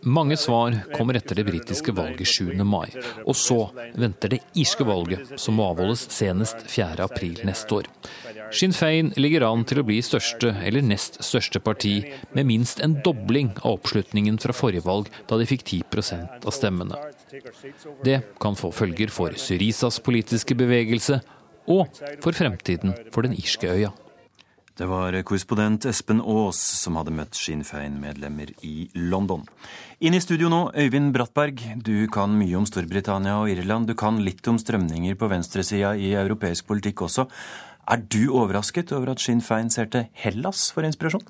[0.00, 2.64] Mange svar kommer etter det britiske valget 7.
[2.64, 2.86] mai.
[3.26, 7.02] Og så venter det irske valget, som må avholdes senest 4.
[7.02, 7.88] april neste år.
[8.54, 12.00] Sinn Fein ligger an til å bli største eller nest største parti,
[12.36, 16.98] med minst en dobling av oppslutningen fra forrige valg, da de fikk 10% av stemmene.
[18.04, 21.20] Det kan få følger for Syrisas politiske bevegelse
[21.68, 21.88] og
[22.24, 23.92] for fremtiden for den irske øya.
[24.78, 29.42] Det var korrespondent Espen Aas som hadde møtt Sinn Fein-medlemmer i London.
[29.98, 31.64] Inn i studio nå, Øyvind Brattberg.
[31.82, 33.90] Du kan mye om Storbritannia og Irland.
[33.90, 37.26] Du kan litt om strømninger på venstresida i europeisk politikk også.
[37.88, 41.24] Er du overrasket over at Sinn Fein ser til Hellas for inspirasjon?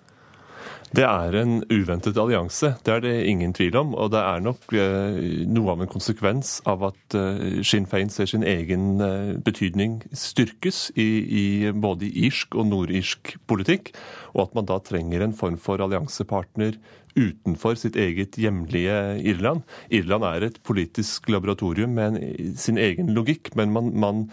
[0.88, 3.90] Det er en uventet allianse, det er det ingen tvil om.
[3.92, 5.18] Og det er nok eh,
[5.52, 10.86] noe av en konsekvens av at eh, Sinn Fein ser sin egen eh, betydning styrkes
[10.96, 13.92] i, i både irsk og nordirsk politikk,
[14.32, 16.80] og at man da trenger en form for alliansepartner
[17.18, 18.96] utenfor sitt eget hjemlige
[19.28, 19.66] Irland.
[19.92, 22.18] Irland er et politisk laboratorium med
[22.58, 24.24] sin egen logikk, men man, man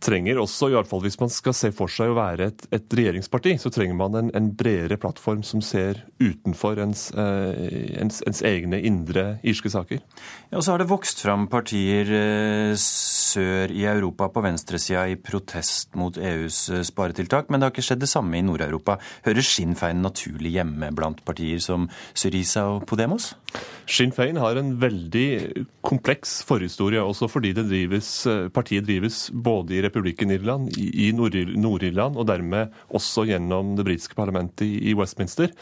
[0.00, 2.96] trenger også, i hvert fall hvis man skal se for seg å være et, et
[2.98, 8.42] regjeringsparti, så trenger man en, en, bredere plattform som ser utenfor ens, eh, ens, ens
[8.46, 10.02] egne indre irske saker.
[10.50, 15.18] Ja, og Så har det vokst fram partier eh, sør i Europa på venstresida i
[15.20, 18.98] protest mot EUs eh, sparetiltak, men det har ikke skjedd det samme i Nord-Europa.
[19.28, 23.32] Hører Sinn Fein naturlig hjemme blant partier som Syriza og Podemos?
[23.90, 25.28] Sinn Fein har en veldig
[25.84, 32.28] kompleks forhistorie, også fordi drives, eh, partiet drives både i republikken Irland, i Nord-Irland, og
[32.30, 35.52] dermed også gjennom det britiske parlamentet i Westminster.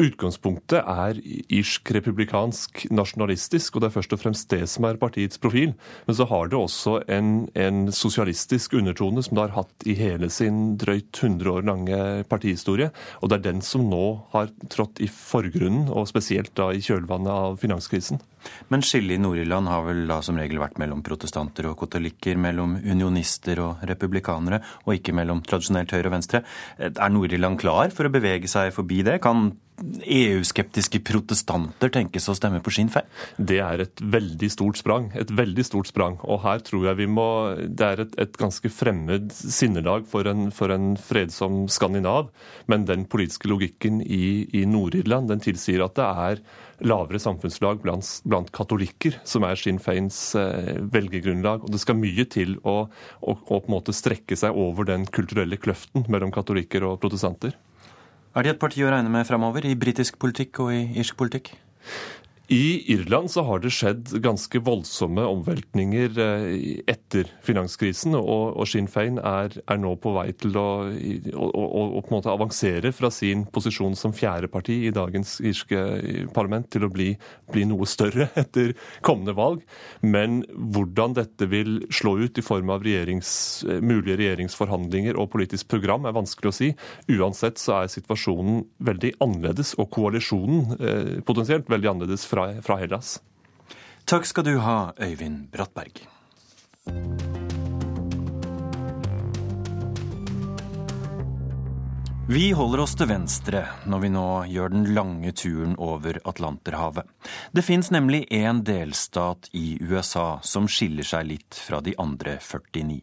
[0.00, 1.18] Utgangspunktet er
[1.54, 5.74] irsk-republikansk nasjonalistisk, og det er først og fremst det som er partiets profil.
[6.08, 10.30] Men så har det også en, en sosialistisk undertone, som det har hatt i hele
[10.34, 12.90] sin drøyt 100 år lange partihistorie.
[13.22, 17.34] Og det er den som nå har trådt i forgrunnen, og spesielt da i kjølvannet
[17.34, 18.22] av finanskrisen.
[18.68, 22.76] Men skillet i Nord-Irland har vel da som regel vært mellom protestanter og katolikker, mellom
[22.82, 26.42] unionister og republikanere, og ikke mellom tradisjonelt høyre og venstre.
[26.78, 29.20] Er Nord-Irland klar for å bevege seg forbi det?
[29.24, 33.08] Kan EU-skeptiske protestanter tenkes å stemme på Sinn Fein?
[33.36, 35.08] Det er et veldig stort sprang.
[35.18, 36.20] Et veldig stort sprang.
[36.22, 37.26] Og her tror jeg vi må
[37.66, 42.30] Det er et, et ganske fremmed sinnelag for en, for en, fredsom skandinav.
[42.70, 46.44] Men den politiske logikken i, i Nord-Irland den tilsier at det er
[46.84, 51.66] lavere samfunnslag blant, blant katolikker som er Sinn Feins eh, velgergrunnlag.
[51.66, 55.10] Og det skal mye til å, å, å på en måte strekke seg over den
[55.10, 57.58] kulturelle kløften mellom katolikker og protestanter.
[58.34, 61.52] Er de et parti å regne med framover, i britisk politikk og i irsk politikk?
[62.54, 69.18] I Irland så har det skjedd ganske voldsomme omveltninger eh, etter finanskrisen, og, Sinn Fein
[69.18, 73.96] er, er, nå på vei til å, å, å, å på avansere fra sin posisjon
[73.98, 75.80] som fjerde parti i dagens irske
[76.36, 77.08] parlament til å bli,
[77.50, 79.64] bli, noe større etter kommende valg.
[80.06, 83.32] Men hvordan dette vil slå ut i form av regjerings,
[83.82, 86.70] mulige regjeringsforhandlinger og politisk program, er vanskelig å si.
[87.16, 93.18] Uansett så er situasjonen veldig annerledes, og koalisjonen eh, potensielt veldig annerledes fra, fra Hellas.
[94.04, 96.04] Takk skal du ha, Øyvind Brattberg.
[102.28, 107.04] Vi holder oss til venstre når vi nå gjør den lange turen over Atlanterhavet.
[107.52, 113.02] Det fins nemlig én delstat i USA som skiller seg litt fra de andre 49.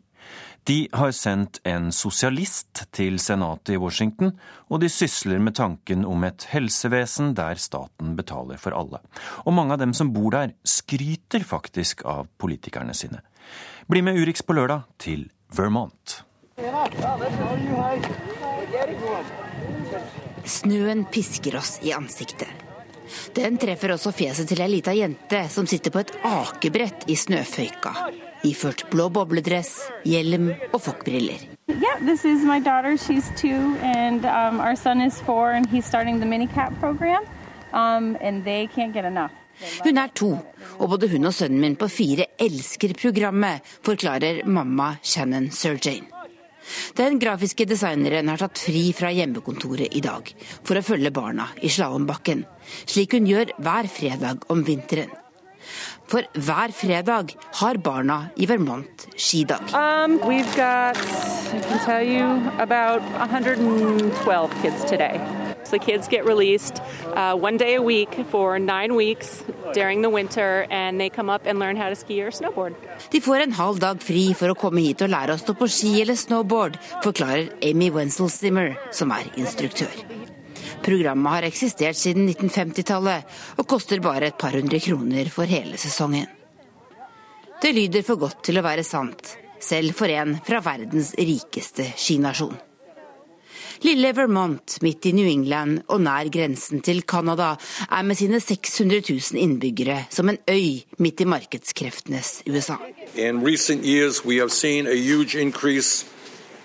[0.63, 4.35] De har sendt en sosialist til senatet i Washington,
[4.69, 9.01] og de sysler med tanken om et helsevesen der staten betaler for alle.
[9.45, 13.23] Og mange av dem som bor der, skryter faktisk av politikerne sine.
[13.89, 16.21] Bli med Urix på lørdag til Vermont.
[20.45, 22.49] Snøen pisker oss i ansiktet.
[23.35, 27.91] Den treffer også fjeset til ei lita jente som sitter på et akebrett i snøføyka,
[28.47, 31.47] iført blå bobledress, hjelm og fokkbriller.
[31.69, 32.97] Yeah, this is my daughter.
[32.97, 37.23] She's two, and um, our son is four, and he's starting the minicap program.
[37.73, 39.31] Um, and they can't get enough.
[39.83, 40.31] Hun er to,
[40.79, 46.07] og både hun og sønnen min på fire elsker programmet, forklarer mamma Shannon Surjane.
[46.97, 50.29] Den grafiske designeren har tatt fri fra hjemmekontoret i dag
[50.61, 52.45] for å følge barna i slalåmbakken,
[52.85, 55.20] slik hun gjør hver fredag om vinteren.
[56.11, 59.61] For hver fredag har barna i Vermont skidag.
[59.71, 60.17] Um,
[60.57, 62.25] got, I can tell you,
[62.59, 65.21] about 112 kids today.
[65.71, 66.81] The kids get released
[67.15, 69.41] uh, one day a week for nine weeks
[69.73, 72.75] during the winter, and they come up and learn how to ski or snowboard.
[73.11, 75.69] De får en halv dag fri for å komme hit og lære å stå på
[75.71, 79.95] ski eller snowboard, forklarer Amy Wenzel Zimmer, som er instruktør.
[80.81, 86.25] Programmet har eksistert siden 1950-tallet og koster bare et par hundre kroner for hele sesongen.
[87.61, 92.57] Det lyder for godt til å være sant, selv for en fra verdens rikeste skinasjon.
[93.81, 97.55] Lille Vermont midt i New England og nær grensen til Canada
[97.89, 102.77] er med sine 600 000 innbyggere som en øy midt i markedskreftenes USA.
[103.15, 106.05] In recent years we have seen a huge increase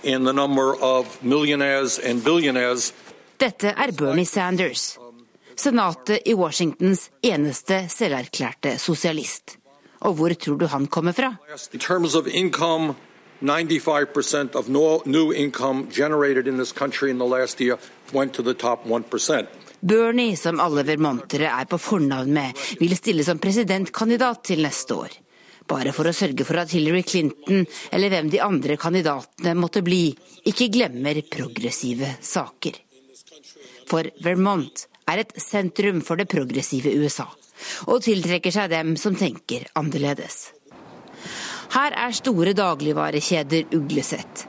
[0.04, 2.20] in the number of millionaires and.
[3.36, 4.98] Dette er Bernie Sanders,
[5.56, 9.58] senatet i Washingtons eneste selverklærte sosialist.
[10.08, 11.34] Og hvor tror du han kommer fra?
[11.72, 12.94] In terms of income,
[13.40, 17.78] 95% of new income generated in this country in the last year
[18.12, 19.46] went to the top 1%.
[19.80, 25.20] Bernie, som alle vermontere er på fornavn med, vil stille som presidentkandidat til neste år.
[25.68, 30.08] Bare for å sørge for at Hillary Clinton, eller hvem de andre kandidatene måtte bli,
[30.46, 32.85] ikke glemmer progressive saker.
[33.86, 37.26] For Vermont er et sentrum for det progressive USA,
[37.86, 40.50] og tiltrekker seg dem som tenker annerledes.
[41.76, 44.46] Her er store dagligvarekjeder uglesett.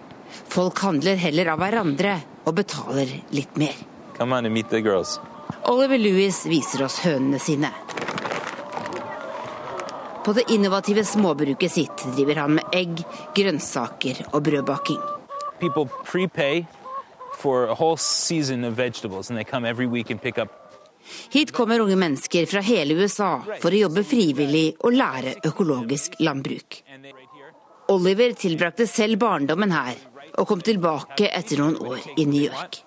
[0.47, 2.17] Folk handler heller av hverandre
[2.47, 3.75] og betaler litt mer.
[5.67, 7.71] Oliver Lewis viser oss hønene sine.
[10.25, 13.03] På det innovative småbruket sitt driver han med egg,
[13.35, 14.99] grønnsaker og brødbaking.
[15.61, 16.65] People prepay
[17.38, 20.49] for a whole season of vegetables, and they come every week and pick up
[21.29, 26.81] Hit kommer unge mennesker fra hele USA for å jobbe frivillig og lære økologisk landbruk.
[27.93, 29.95] Oliver tilbrakte selv barndommen her,
[30.38, 32.81] og kom tilbake etter noen år i New York.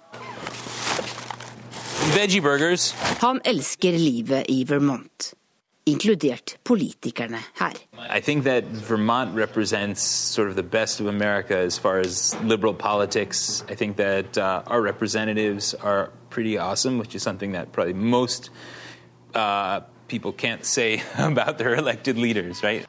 [3.20, 5.32] Han elsker livet i Vermont,
[5.90, 7.72] inkludert politikerne her.
[8.16, 10.02] I think that Vermont represents
[10.34, 13.64] sort of the best of America as far as liberal politics.
[13.68, 18.50] I think that uh, our representatives are pretty awesome, which is something that probably most
[19.34, 22.86] uh, people can't say about their elected leaders, right?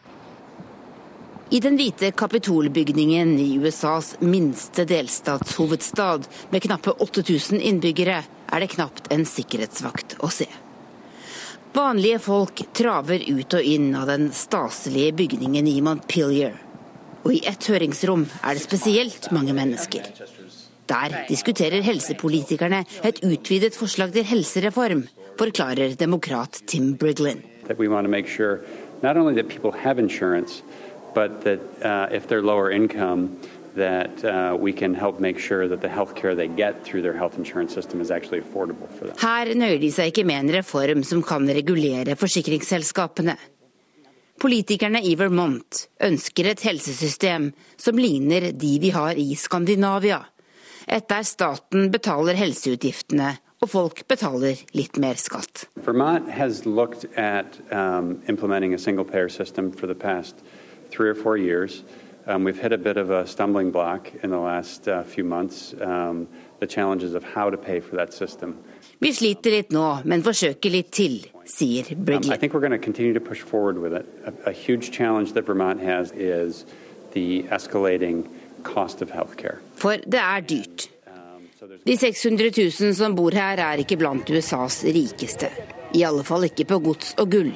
[1.54, 8.22] I den hvite kapitolbygningen i USAs minste delstatshovedstad med knappe 8000 innbyggere
[8.52, 10.47] er det knapt en sikkerhetsvakt å se.
[11.74, 16.58] Vanlige folk traver ut og inn av den staselige bygningen i Montpelier.
[17.24, 20.08] Og i ett høringsrom er det spesielt mange mennesker.
[20.92, 25.06] Der diskuterer helsepolitikerne et utvidet forslag til helsereform,
[25.40, 27.44] forklarer demokrat Tim Briglin.
[28.28, 28.60] Sure
[29.02, 30.62] not only that people have insurance,
[31.14, 33.40] but that uh, if they're lower income,
[33.76, 37.14] that uh, we can help make sure that the health care they get through their
[37.14, 39.16] health insurance system is actually affordable for them.
[39.20, 43.38] Her nøyer de seg ikke med en reform som kan regulere forsikringsselskapene.
[44.42, 50.24] Politikerne i Vermont ønsker et helsesystem som ligner de vi har i Skandinavia.
[50.88, 55.68] Et der staten betaler helseutgiftene og folk betaler litt mer skatt.
[55.86, 60.42] Vermont has looked at um, implementing a single payer system for the past
[60.90, 61.84] three or four years.
[62.28, 65.74] Um, we've hit a bit of a stumbling block in the last uh, few months,
[65.82, 66.28] um,
[66.60, 68.58] the challenges of how to pay for that system.
[69.02, 71.18] Vi sliter litt nå, men forsøker litt til,
[71.50, 72.30] sier Brigley.
[72.30, 74.06] Um, I think we're going to continue to push forward with it.
[74.26, 76.66] A, a huge challenge that Vermont has is
[77.14, 78.28] the escalating
[78.64, 79.58] cost of healthcare.
[79.76, 80.90] For det er dyrt.
[81.86, 85.50] De 600 000 som bor her, er ikke blant USAs rikeste.
[85.98, 87.52] I alle fall ikke på gods og gull.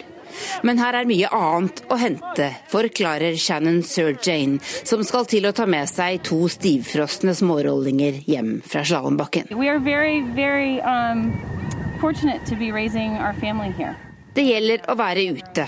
[0.63, 5.53] Men her er mye annet å hente, forklarer Shannon Sir Jane, som skal til å
[5.55, 9.51] ta med seg to stivfrosne smårollinger hjem fra slalåmbakken.
[9.55, 11.25] Um,
[14.35, 15.67] det gjelder å være ute.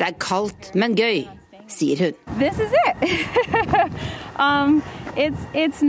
[0.00, 1.26] Det er kaldt, men gøy,
[1.68, 2.14] sier hun.
[2.40, 2.56] It.
[4.38, 4.82] um,
[5.16, 5.82] it's, it's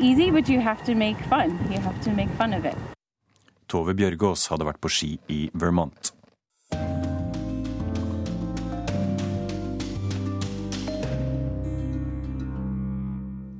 [0.00, 1.58] easy, but you have to make fun.
[1.70, 2.76] You have to make fun of it.
[3.68, 6.13] Tove Bjørgaas hadde vært på ski i Vermont.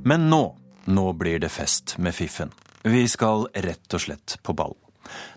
[0.04, 0.42] Men nå,
[0.84, 2.50] nå blir det fest med Fiffen.
[2.84, 4.74] Vi skal rett og slett på ball.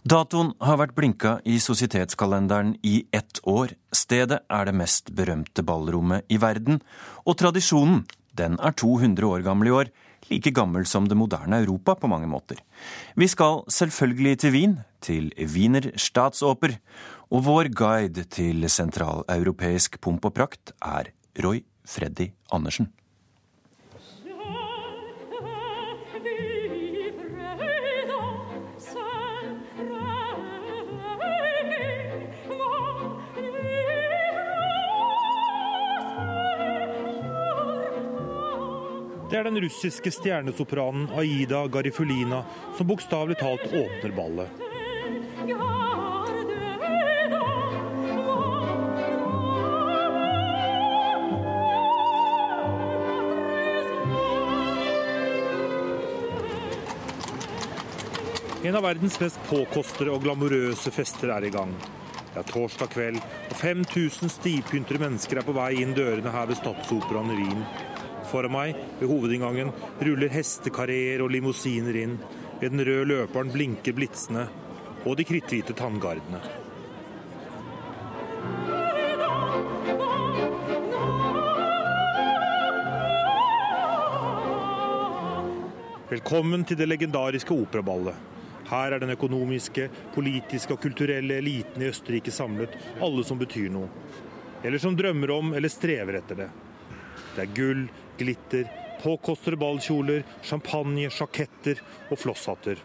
[0.03, 3.71] Datoen har vært blinka i sosietetskalenderen i ett år.
[3.95, 6.81] Stedet er det mest berømte ballrommet i verden.
[7.23, 8.03] Og tradisjonen,
[8.35, 9.93] den er 200 år gammel i år.
[10.27, 12.59] Like gammel som det moderne Europa på mange måter.
[13.15, 16.75] Vi skal selvfølgelig til Wien, til Wiener Statsoper.
[17.31, 22.91] Og vår guide til sentraleuropeisk pomp og prakt er Roy Freddy Andersen.
[39.27, 42.45] Det er den russiske stjernesopranen Aida Garifulina
[42.77, 44.47] som bokstavelig talt åpner ballet.
[58.63, 61.75] En av verdens mest påkostere og glamorøse fester er i gang.
[62.31, 66.59] Det er torsdag kveld, og 5000 stivpyntere mennesker er på vei inn dørene her ved
[66.63, 67.63] Statsoperaen i Wien.
[68.27, 69.71] Foran meg, ved hovedinngangen,
[70.03, 72.17] ruller hestekareer og limousiner inn.
[72.59, 74.47] Ved den røde løperen blinker blitsene
[75.07, 76.41] og de kritthvite tanngardene.
[86.07, 88.15] Velkommen til det legendariske operaballet.
[88.67, 92.73] Her er den økonomiske, politiske og kulturelle eliten i Østerrike samlet,
[93.03, 93.87] alle som betyr noe.
[94.63, 96.49] Eller som drømmer om eller strever etter det.
[97.35, 97.83] Det er gull,
[98.17, 98.67] glitter,
[99.03, 102.81] påkostede ballkjoler, champagne, sjaketter og flosshatter.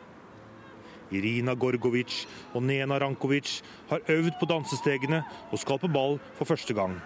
[1.13, 2.25] Irina Gorgovic
[2.55, 3.61] og Nena Rankovic
[3.91, 7.01] har øvd på dansestegene og skal på ball for første gang.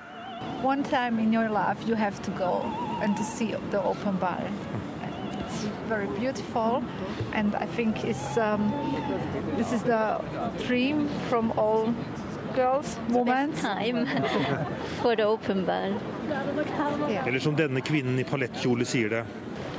[0.62, 2.62] One time in your life you have to go
[3.02, 4.42] and to see the open bar.
[5.46, 6.82] It's very beautiful,
[7.32, 8.72] and I think it's um,
[9.56, 10.20] this is the
[10.66, 11.94] dream from all
[12.54, 13.52] girls, women.
[13.52, 14.06] time
[15.00, 15.92] for the open bar.
[17.26, 19.24] Eller som denne kvinnen i palettkjole sier det.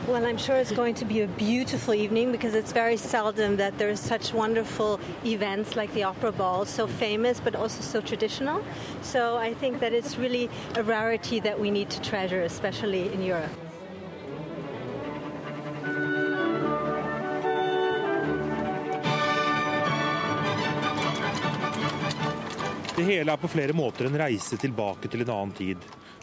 [0.07, 3.77] Well, I'm sure it's going to be a beautiful evening because it's very seldom that
[3.77, 8.63] there are such wonderful events like the Opera Ball, so famous but also so traditional.
[9.01, 13.21] So I think that it's really a rarity that we need to treasure, especially in
[13.21, 13.51] Europe.
[22.95, 25.77] Det hele er på flere måter en reise tilbake til en annen tid.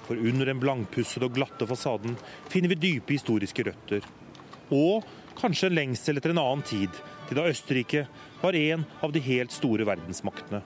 [0.05, 2.19] For under den blankpussede og glatte fasaden
[2.53, 4.05] finner vi dype historiske røtter.
[4.75, 5.05] Og
[5.41, 6.93] kanskje en lengsel etter en annen tid,
[7.29, 8.07] til da Østerrike
[8.43, 10.63] var en av de helt store verdensmaktene.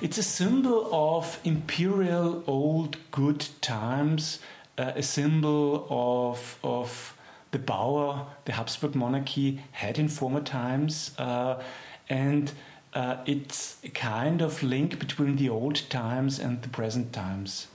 [0.00, 4.40] It's a symbol of imperial old good times,
[4.78, 7.14] uh, a symbol of, of
[7.50, 11.12] the power the Habsburg monarchy had in former times.
[11.18, 11.60] Uh,
[12.08, 12.52] and
[12.94, 17.66] uh, it's a kind of link between the old times and the present times.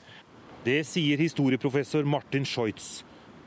[0.65, 3.03] Det sier historieprofessor Martin Scheutz.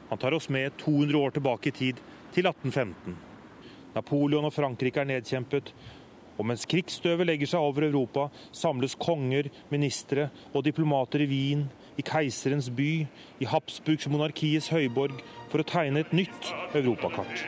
[0.09, 1.97] Han tar oss med 200 år tilbake i tid,
[2.31, 3.17] til 1815.
[3.97, 5.73] Napoleon og Frankrike er nedkjempet,
[6.39, 11.67] og mens krigsstøvet legger seg over Europa, samles konger, ministre og diplomater i Wien,
[11.99, 12.93] i keiserens by,
[13.43, 15.19] i Habsburgs monarkiets høyborg,
[15.51, 17.43] for å tegne et nytt europakart.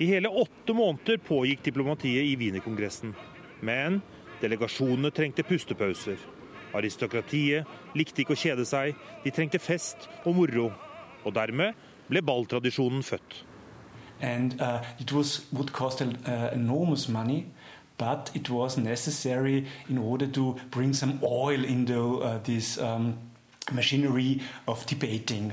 [0.00, 3.14] I hele åtte måneder pågikk diplomatiet i Wienerkongressen.
[3.60, 4.00] Men
[4.40, 6.16] delegasjonene trengte pustepauser.
[6.72, 10.70] Aristokratiet likte ikke å kjede seg, de trengte fest og moro.
[11.20, 11.76] Og dermed
[12.08, 13.44] ble balltradisjonen født.
[14.22, 16.54] And uh, uh,
[17.98, 23.18] but it was necessary in order to bring some oil into uh, this um,
[23.70, 25.52] machinery of debating.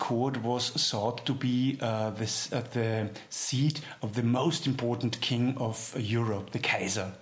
[0.00, 5.56] Court was thought to be uh, this, uh, the seat of the most important king
[5.58, 7.12] of Europe, the Kaiser.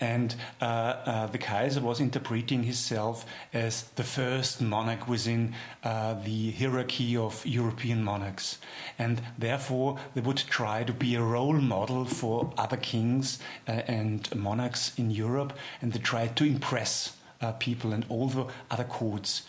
[0.00, 5.54] And uh, uh, the Kaiser was interpreting himself as the first monarch within
[5.84, 8.58] uh, the hierarchy of European monarchs.
[8.98, 14.34] And therefore, they would try to be a role model for other kings uh, and
[14.34, 17.16] monarchs in Europe, and they tried to impress
[17.58, 19.42] people and all the other courts.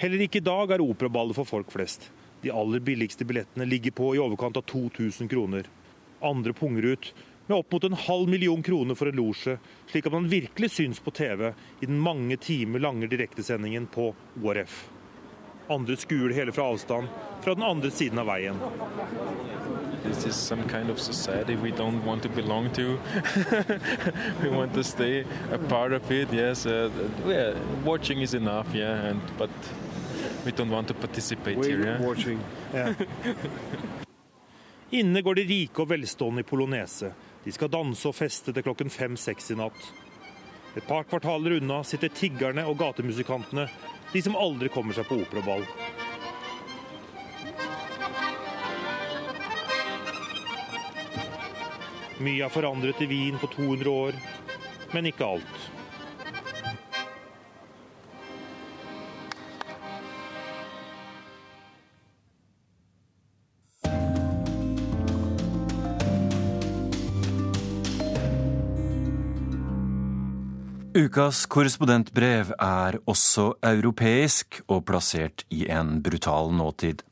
[0.00, 2.06] Heller ikke i dag er operaballet for folk flest.
[2.40, 5.66] De aller billigste billettene ligger på i overkant av 2000 kroner.
[6.24, 7.10] Andre punger ut
[7.50, 9.58] med opp mot en halv million kroner for en losje,
[9.90, 14.78] slik at man virkelig syns på TV i den mange timer lange direktesendingen på ORF.
[15.68, 17.12] Andre skuer det hele fra avstand,
[17.44, 18.56] fra den andre siden av veien.
[20.06, 22.98] This is some kind of society we don't want to belong to.
[24.42, 26.32] we want to stay a part of it.
[26.32, 26.88] Yes, uh,
[27.26, 27.52] yeah,
[27.84, 28.74] watching is enough.
[28.74, 29.50] Yeah, and but
[30.44, 31.84] we don't want to participate We're here.
[31.84, 32.00] Yeah?
[32.00, 32.40] watching.
[32.74, 32.94] Yeah.
[34.90, 37.12] Inne går de rike og velstående i polonese.
[37.44, 39.92] De skal danse og feste til klokken fem-seks i natt.
[40.76, 43.68] Et par kvartaler unna sitter tiggerne og gatemusikantene,
[44.12, 45.64] de som aldri kommer seg på operaball.
[52.20, 54.18] Mye er forandret i Wien på 200 år,
[54.92, 55.70] men ikke alt.
[70.90, 77.04] Ukas korrespondentbrev er også europeisk og plassert i en brutal nåtid.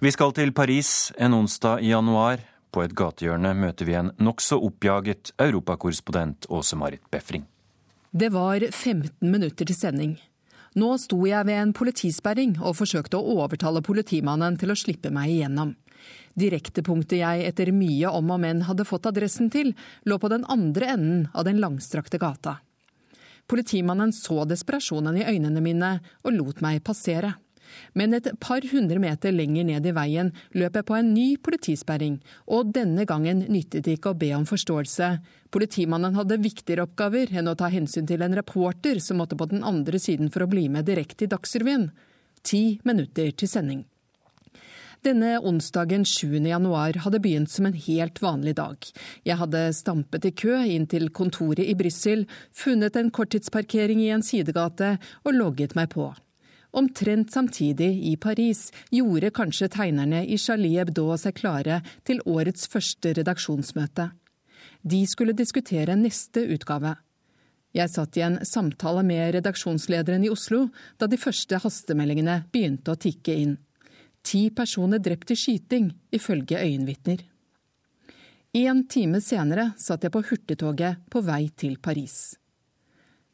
[0.00, 2.40] Vi skal til Paris en onsdag i januar.
[2.72, 7.44] På et gatehjørne møter vi en nokså oppjaget europakorrespondent Åse Marit Befring.
[8.08, 10.16] Det var 15 minutter til sending.
[10.76, 15.34] Nå sto jeg ved en politisperring og forsøkte å overtale politimannen til å slippe meg
[15.34, 15.74] igjennom.
[16.40, 19.74] Direktepunktet jeg etter mye om og men hadde fått adressen til,
[20.08, 22.62] lå på den andre enden av den langstrakte gata.
[23.46, 27.36] Politimannen så desperasjonen i øynene mine og lot meg passere.
[27.98, 32.18] Men et par hundre meter lenger ned i veien løp jeg på en ny politisperring,
[32.46, 35.10] og denne gangen nyttet det ikke å be om forståelse.
[35.54, 39.66] Politimannen hadde viktigere oppgaver enn å ta hensyn til en reporter som måtte på den
[39.66, 41.90] andre siden for å bli med direkte i Dagsrevyen.
[42.46, 43.84] Ti minutter til sending.
[45.04, 46.40] Denne onsdagen 7.
[46.46, 48.76] januar hadde begynt som en helt vanlig dag.
[49.26, 54.24] Jeg hadde stampet i kø inn til kontoret i Brussel, funnet en korttidsparkering i en
[54.24, 56.12] sidegate og logget meg på.
[56.76, 63.14] Omtrent samtidig i Paris gjorde kanskje tegnerne i Charlie Hebdo seg klare til årets første
[63.16, 64.10] redaksjonsmøte.
[64.82, 66.96] De skulle diskutere neste utgave.
[67.76, 70.66] Jeg satt i en samtale med redaksjonslederen i Oslo
[71.00, 73.56] da de første hastemeldingene begynte å tikke inn.
[74.26, 77.20] Ti personer drept i skyting, ifølge øyenvitner.
[78.56, 82.34] En time senere satt jeg på hurtigtoget på vei til Paris.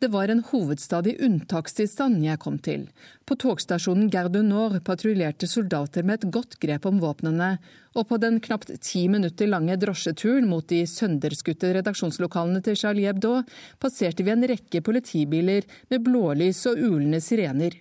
[0.02, 2.88] Det var en hovedstad i unntakstilstand jeg kom til.
[3.22, 7.52] På togstasjonen Gare du Nord patruljerte soldater med et godt grep om våpnene,
[7.94, 13.44] og på den knapt ti minutter lange drosjeturen mot de sønderskutte redaksjonslokalene til Charlie Hebdo
[13.78, 17.78] passerte vi en rekke politibiler med blålys og ulende sirener.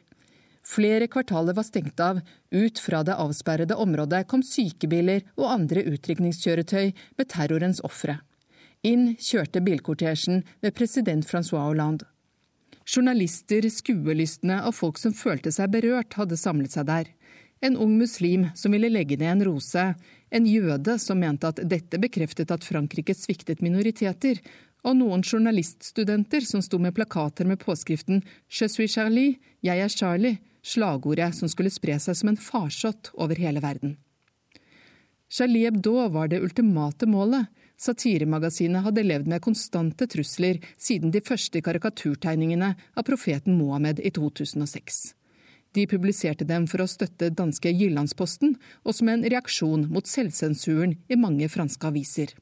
[0.72, 2.22] Flere kvartaler var stengt av.
[2.52, 8.22] Ut fra det avsperrede området kom sykebiler og andre utrykningskjøretøy med terrorens ofre.
[8.88, 12.08] Inn kjørte bilkortesjen med president Francois Hollande.
[12.88, 17.12] Journalister, skuelystne og folk som følte seg berørt, hadde samlet seg der.
[17.62, 19.84] En ung muslim som ville legge ned en rose,
[20.32, 24.40] en jøde som mente at dette bekreftet at Frankrike sviktet minoriteter,
[24.88, 30.40] og noen journaliststudenter som sto med plakater med påskriften Je suis Charlie, jeg er Charlie,
[30.64, 33.98] slagordet som skulle spre seg som en farsott over hele verden.
[35.32, 37.48] Charlie Hebdo var det ultimate målet.
[37.80, 45.16] Satiremagasinet hadde levd med konstante trusler siden de første karikaturtegningene av profeten Mohammed i 2006.
[45.72, 51.18] De publiserte dem for å støtte danske Jyllandsposten, og som en reaksjon mot selvsensuren i
[51.18, 52.36] mange franske aviser.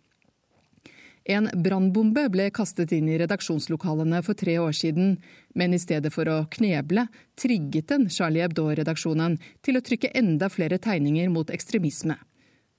[1.26, 5.18] En brannbombe ble kastet inn i redaksjonslokalene for tre år siden,
[5.54, 7.08] men i stedet for å kneble,
[7.40, 12.16] trigget den Charlie Hebdo-redaksjonen til å trykke enda flere tegninger mot ekstremisme.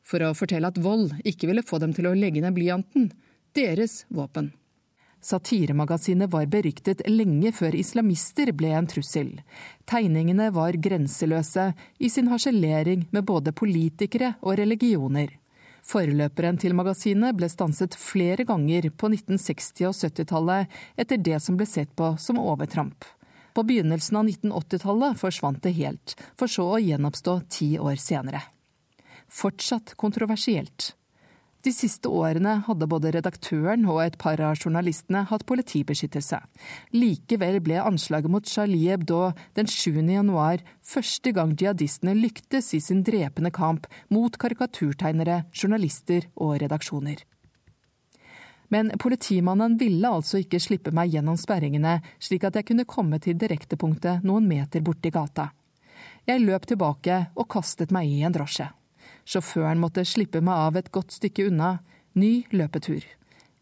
[0.02, 3.10] For å fortelle at vold ikke ville få dem til å legge ned blyanten,
[3.54, 4.52] deres våpen.
[5.20, 9.34] Satiremagasinet var beryktet lenge før islamister ble en trussel.
[9.84, 11.66] Tegningene var grenseløse
[12.00, 15.36] i sin harselering med både politikere og religioner.
[15.86, 21.66] Forløperen til magasinet ble stanset flere ganger på 1960- og 70-tallet etter det som ble
[21.68, 23.04] sett på som overtramp.
[23.54, 28.44] På begynnelsen av 1980-tallet forsvant det helt, for så å gjenoppstå ti år senere.
[29.30, 30.92] Fortsatt kontroversielt.
[31.60, 36.38] De siste årene hadde både redaktøren og et par av journalistene hatt politibeskyttelse.
[36.96, 40.00] Likevel ble anslaget mot Charlie Hebdo den 7.
[40.08, 47.20] januar første gang jihadistene lyktes i sin drepende kamp mot karikaturtegnere, journalister og redaksjoner.
[48.72, 53.36] Men politimannen ville altså ikke slippe meg gjennom sperringene, slik at jeg kunne komme til
[53.36, 55.50] direktepunktet noen meter borti gata.
[56.24, 58.70] Jeg løp tilbake og kastet meg i en drosje.
[59.30, 61.78] Sjåføren måtte slippe meg av et godt stykke unna.
[62.18, 63.04] Ny løpetur.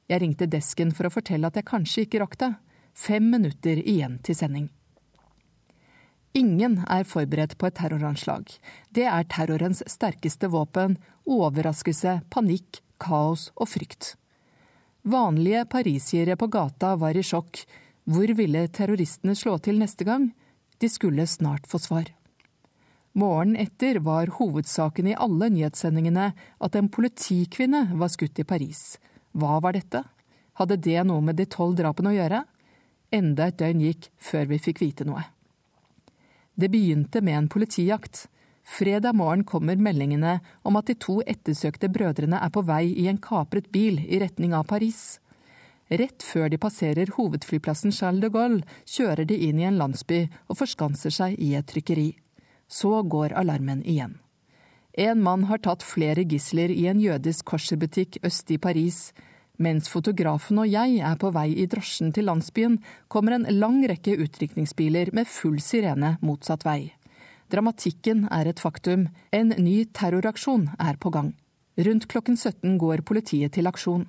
[0.09, 2.55] Jeg ringte desken for å fortelle at jeg kanskje ikke rakk det.
[2.97, 4.71] Fem minutter igjen til sending.
[6.39, 8.49] Ingen er forberedt på et terroranslag.
[8.95, 10.97] Det er terrorens sterkeste våpen.
[11.29, 14.15] Overraskelse, panikk, kaos og frykt.
[15.05, 17.61] Vanlige parisiere på gata var i sjokk.
[18.09, 20.31] Hvor ville terroristene slå til neste gang?
[20.81, 22.09] De skulle snart få svar.
[23.13, 28.99] Morgenen etter var hovedsaken i alle nyhetssendingene at en politikvinne var skutt i Paris.
[29.33, 30.05] Hva var dette?
[30.59, 32.43] Hadde det noe med de tolv drapene å gjøre?
[33.15, 35.23] Enda et døgn gikk før vi fikk vite noe.
[36.59, 38.27] Det begynte med en politijakt.
[38.69, 43.21] Fredag morgen kommer meldingene om at de to ettersøkte brødrene er på vei i en
[43.23, 45.21] kapret bil i retning av Paris.
[45.89, 50.59] Rett før de passerer hovedflyplassen Charles de Gaulle, kjører de inn i en landsby og
[50.61, 52.11] forskanser seg i et trykkeri.
[52.69, 54.19] Så går alarmen igjen.
[54.93, 59.13] En mann har tatt flere gisler i en jødisk korserbutikk øst i Paris.
[59.59, 64.17] Mens fotografen og jeg er på vei i drosjen til landsbyen, kommer en lang rekke
[64.19, 66.93] utrykningsbiler med full sirene motsatt vei.
[67.49, 69.09] Dramatikken er et faktum.
[69.33, 71.33] En ny terroraksjon er på gang.
[71.79, 74.09] Rundt klokken 17 går politiet til aksjon.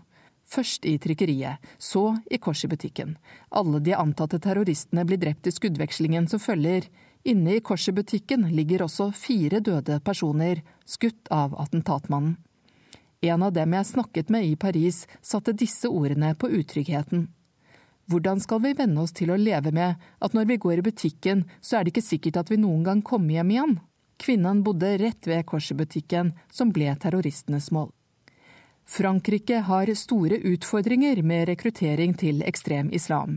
[0.49, 3.13] Først i trykkeriet, så i Korsi-butikken.
[3.53, 6.89] Alle de antatte terroristene blir drept i skuddvekslingen som følger.
[7.29, 12.39] Inne i Korset-butikken ligger også fire døde personer, skutt av attentatmannen.
[13.21, 17.27] En av dem jeg snakket med i Paris, satte disse ordene på utryggheten.
[18.09, 21.45] Hvordan skal vi venne oss til å leve med at når vi går i butikken,
[21.61, 23.77] så er det ikke sikkert at vi noen gang kommer hjem igjen?
[24.17, 27.91] Kvinnen bodde rett ved Korset-butikken, som ble terroristenes mål.
[28.89, 33.35] Frankrike har store utfordringer med rekruttering til ekstrem islam.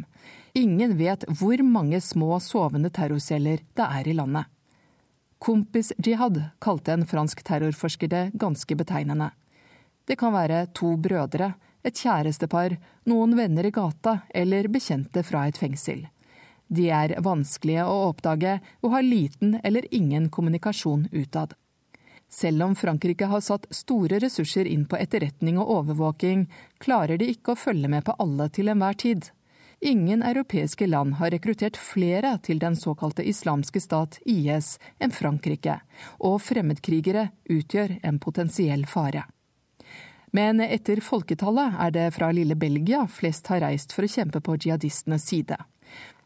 [0.56, 4.48] Ingen vet hvor mange små sovende terrorceller det er i landet.
[5.44, 9.28] Kompis-jihad kalte en fransk terrorforsker det ganske betegnende.
[10.08, 11.52] Det kan være to brødre,
[11.84, 16.06] et kjærestepar, noen venner i gata eller bekjente fra et fengsel.
[16.72, 21.52] De er vanskelige å oppdage og har liten eller ingen kommunikasjon utad.
[22.32, 26.46] Selv om Frankrike har satt store ressurser inn på etterretning og overvåking,
[26.80, 29.28] klarer de ikke å følge med på alle til enhver tid.
[29.84, 35.80] Ingen europeiske land har rekruttert flere til den såkalte islamske stat, IS, enn Frankrike,
[36.22, 39.26] og fremmedkrigere utgjør en potensiell fare.
[40.32, 44.56] Men etter folketallet er det fra lille Belgia flest har reist for å kjempe på
[44.56, 45.58] jihadistenes side.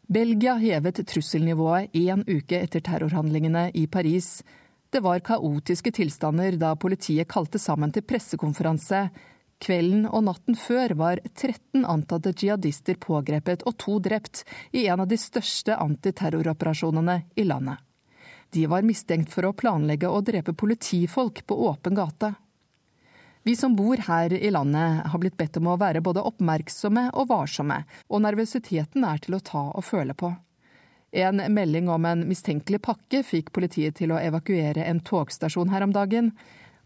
[0.07, 4.37] Belgia hevet trusselnivået én uke etter terrorhandlingene i Paris.
[4.89, 9.07] Det var kaotiske tilstander da politiet kalte sammen til pressekonferanse.
[9.59, 15.09] Kvelden og natten før var 13 antatte jihadister pågrepet og to drept i en av
[15.09, 17.81] de største antiterroroperasjonene i landet.
[18.53, 22.31] De var mistenkt for å planlegge å drepe politifolk på åpen gate.
[23.43, 27.29] Vi som bor her i landet har blitt bedt om å være både oppmerksomme og
[27.31, 30.31] varsomme, og nervøsiteten er til å ta og føle på.
[31.11, 35.93] En melding om en mistenkelig pakke fikk politiet til å evakuere en togstasjon her om
[35.95, 36.33] dagen,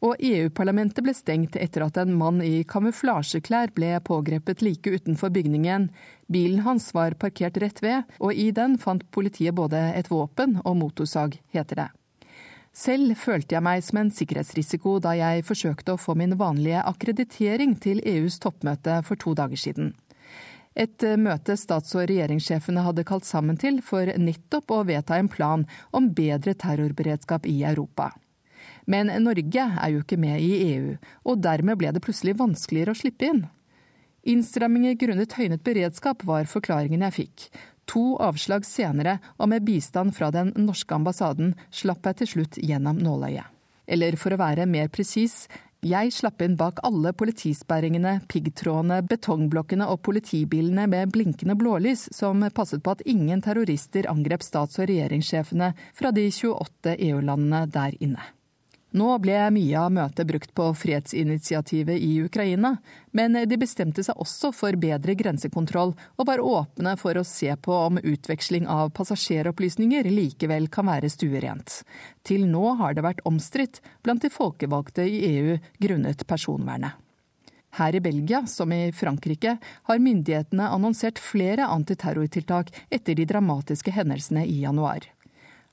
[0.01, 5.89] og EU-parlamentet ble stengt etter at en mann i kamuflasjeklær ble pågrepet like utenfor bygningen.
[6.25, 10.79] Bilen hans var parkert rett ved, og i den fant politiet både et våpen og
[10.81, 11.89] motorsag, heter det.
[12.73, 17.75] Selv følte jeg meg som en sikkerhetsrisiko da jeg forsøkte å få min vanlige akkreditering
[17.83, 19.91] til EUs toppmøte for to dager siden.
[20.75, 25.29] Et eh, møte stats- og regjeringssjefene hadde kalt sammen til for nettopp å vedta en
[25.31, 28.11] plan om bedre terrorberedskap i Europa.
[28.87, 30.95] Men Norge er jo ikke med i EU,
[31.27, 33.43] og dermed ble det plutselig vanskeligere å slippe inn.
[34.31, 37.45] Innstramminger grunnet høynet beredskap var forklaringen jeg fikk,
[37.91, 43.01] To avslag senere, og med bistand fra den norske ambassaden, slapp jeg til slutt gjennom
[43.01, 43.49] nåløyet.
[43.91, 45.49] Eller for å være mer presis,
[45.81, 52.83] jeg slapp inn bak alle politisperringene, piggtrådene, betongblokkene og politibilene med blinkende blålys som passet
[52.85, 58.29] på at ingen terrorister angrep stats- og regjeringssjefene fra de 28 EU-landene der inne.
[58.91, 62.73] Nå ble mye av møtet brukt på fredsinitiativet i Ukraina,
[63.15, 67.77] men de bestemte seg også for bedre grensekontroll og var åpne for å se på
[67.87, 71.85] om utveksling av passasjeropplysninger likevel kan være stuerent.
[72.27, 76.99] Til nå har det vært omstridt blant de folkevalgte i EU grunnet personvernet.
[77.79, 79.55] Her i Belgia, som i Frankrike,
[79.87, 85.07] har myndighetene annonsert flere antiterrortiltak etter de dramatiske hendelsene i januar.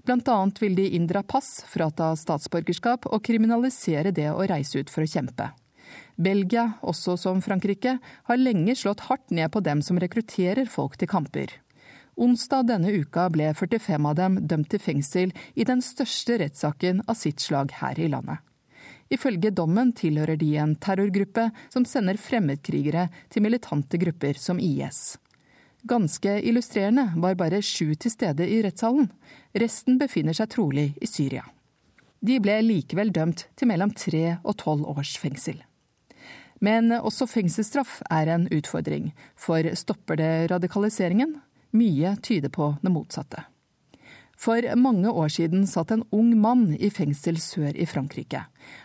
[0.09, 5.11] Annet vil de inndra pass, frata statsborgerskap og kriminalisere det å reise ut for å
[5.11, 5.50] kjempe.
[6.16, 11.11] Belgia, også som Frankrike, har lenge slått hardt ned på dem som rekrutterer folk til
[11.12, 11.52] kamper.
[12.18, 17.14] Onsdag denne uka ble 45 av dem dømt til fengsel i den største rettssaken av
[17.20, 18.40] sitt slag her i landet.
[19.12, 25.16] Ifølge dommen tilhører de en terrorgruppe som sender fremmedkrigere til militante grupper som IS.
[25.89, 29.07] Ganske illustrerende var bare sju til stede i rettssalen.
[29.57, 31.47] Resten befinner seg trolig i Syria.
[32.20, 35.62] De ble likevel dømt til mellom tre og tolv års fengsel.
[36.61, 41.39] Men også fengselsstraff er en utfordring, for stopper det radikaliseringen?
[41.72, 43.47] Mye tyder på det motsatte.
[44.39, 48.45] For mange år siden satt en ung mann i fengsel sør i Frankrike.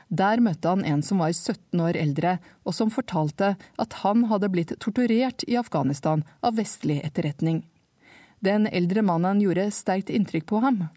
[0.10, 4.50] Der møtte han en som var 17 år eldre, og som fortalte at han hadde
[4.50, 7.62] blitt torturert i Afghanistan av vestlig etterretning.
[8.42, 10.88] Den eldre mannen gjorde sterkt inntrykk på ham.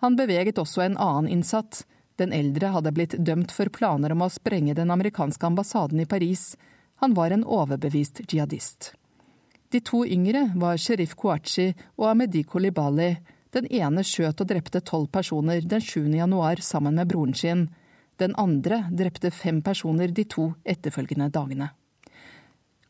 [0.00, 1.82] Han beveget også en annen innsatt.
[2.16, 6.54] Den eldre hadde blitt dømt for planer om å sprenge den amerikanske ambassaden i Paris.
[7.02, 8.94] Han var en overbevist jihadist.
[9.74, 13.16] De to yngre var sheriff Kouachi og Amedi Kolibali,
[13.56, 16.04] den ene skjøt og drepte tolv personer den 7.
[16.12, 17.66] januar sammen med broren sin.
[18.20, 21.70] Den andre drepte fem personer de to etterfølgende dagene.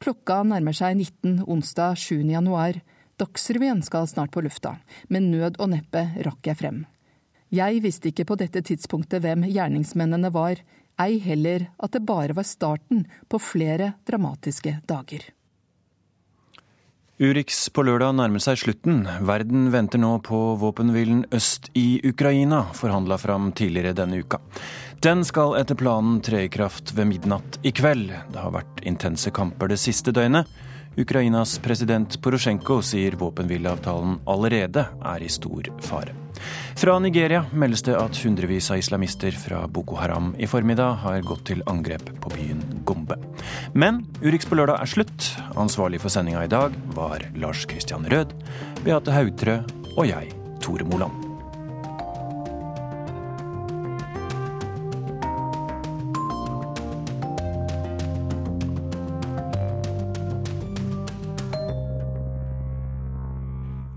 [0.03, 2.21] Klokka nærmer seg 19 onsdag 7.
[2.35, 2.81] januar.
[3.17, 4.75] Dagsrevyen skal snart på lufta,
[5.09, 6.83] med nød og neppe rakk jeg frem.
[7.55, 10.61] Jeg visste ikke på dette tidspunktet hvem gjerningsmennene var,
[11.01, 15.23] ei heller at det bare var starten på flere dramatiske dager.
[17.17, 18.99] Urix på lørdag nærmer seg slutten.
[19.25, 24.37] Verden venter nå på våpenhvilen øst i Ukraina, forhandla fram tidligere denne uka.
[25.01, 28.13] Den skal etter planen tre i kraft ved midnatt i kveld.
[28.13, 30.45] Det har vært intense kamper det siste døgnet.
[30.97, 36.15] Ukrainas president Porosjenko sier våpenhvileavtalen allerede er i stor fare.
[36.77, 41.47] Fra Nigeria meldes det at hundrevis av islamister fra Boko Haram i formiddag har gått
[41.51, 43.17] til angrep på byen Gombe.
[43.73, 45.31] Men Urix på lørdag er slutt.
[45.57, 48.37] Ansvarlig for sendinga i dag var Lars Christian Rød,
[48.85, 49.61] Beate Haugtrø
[49.97, 50.33] og jeg,
[50.65, 51.26] Tore Moland.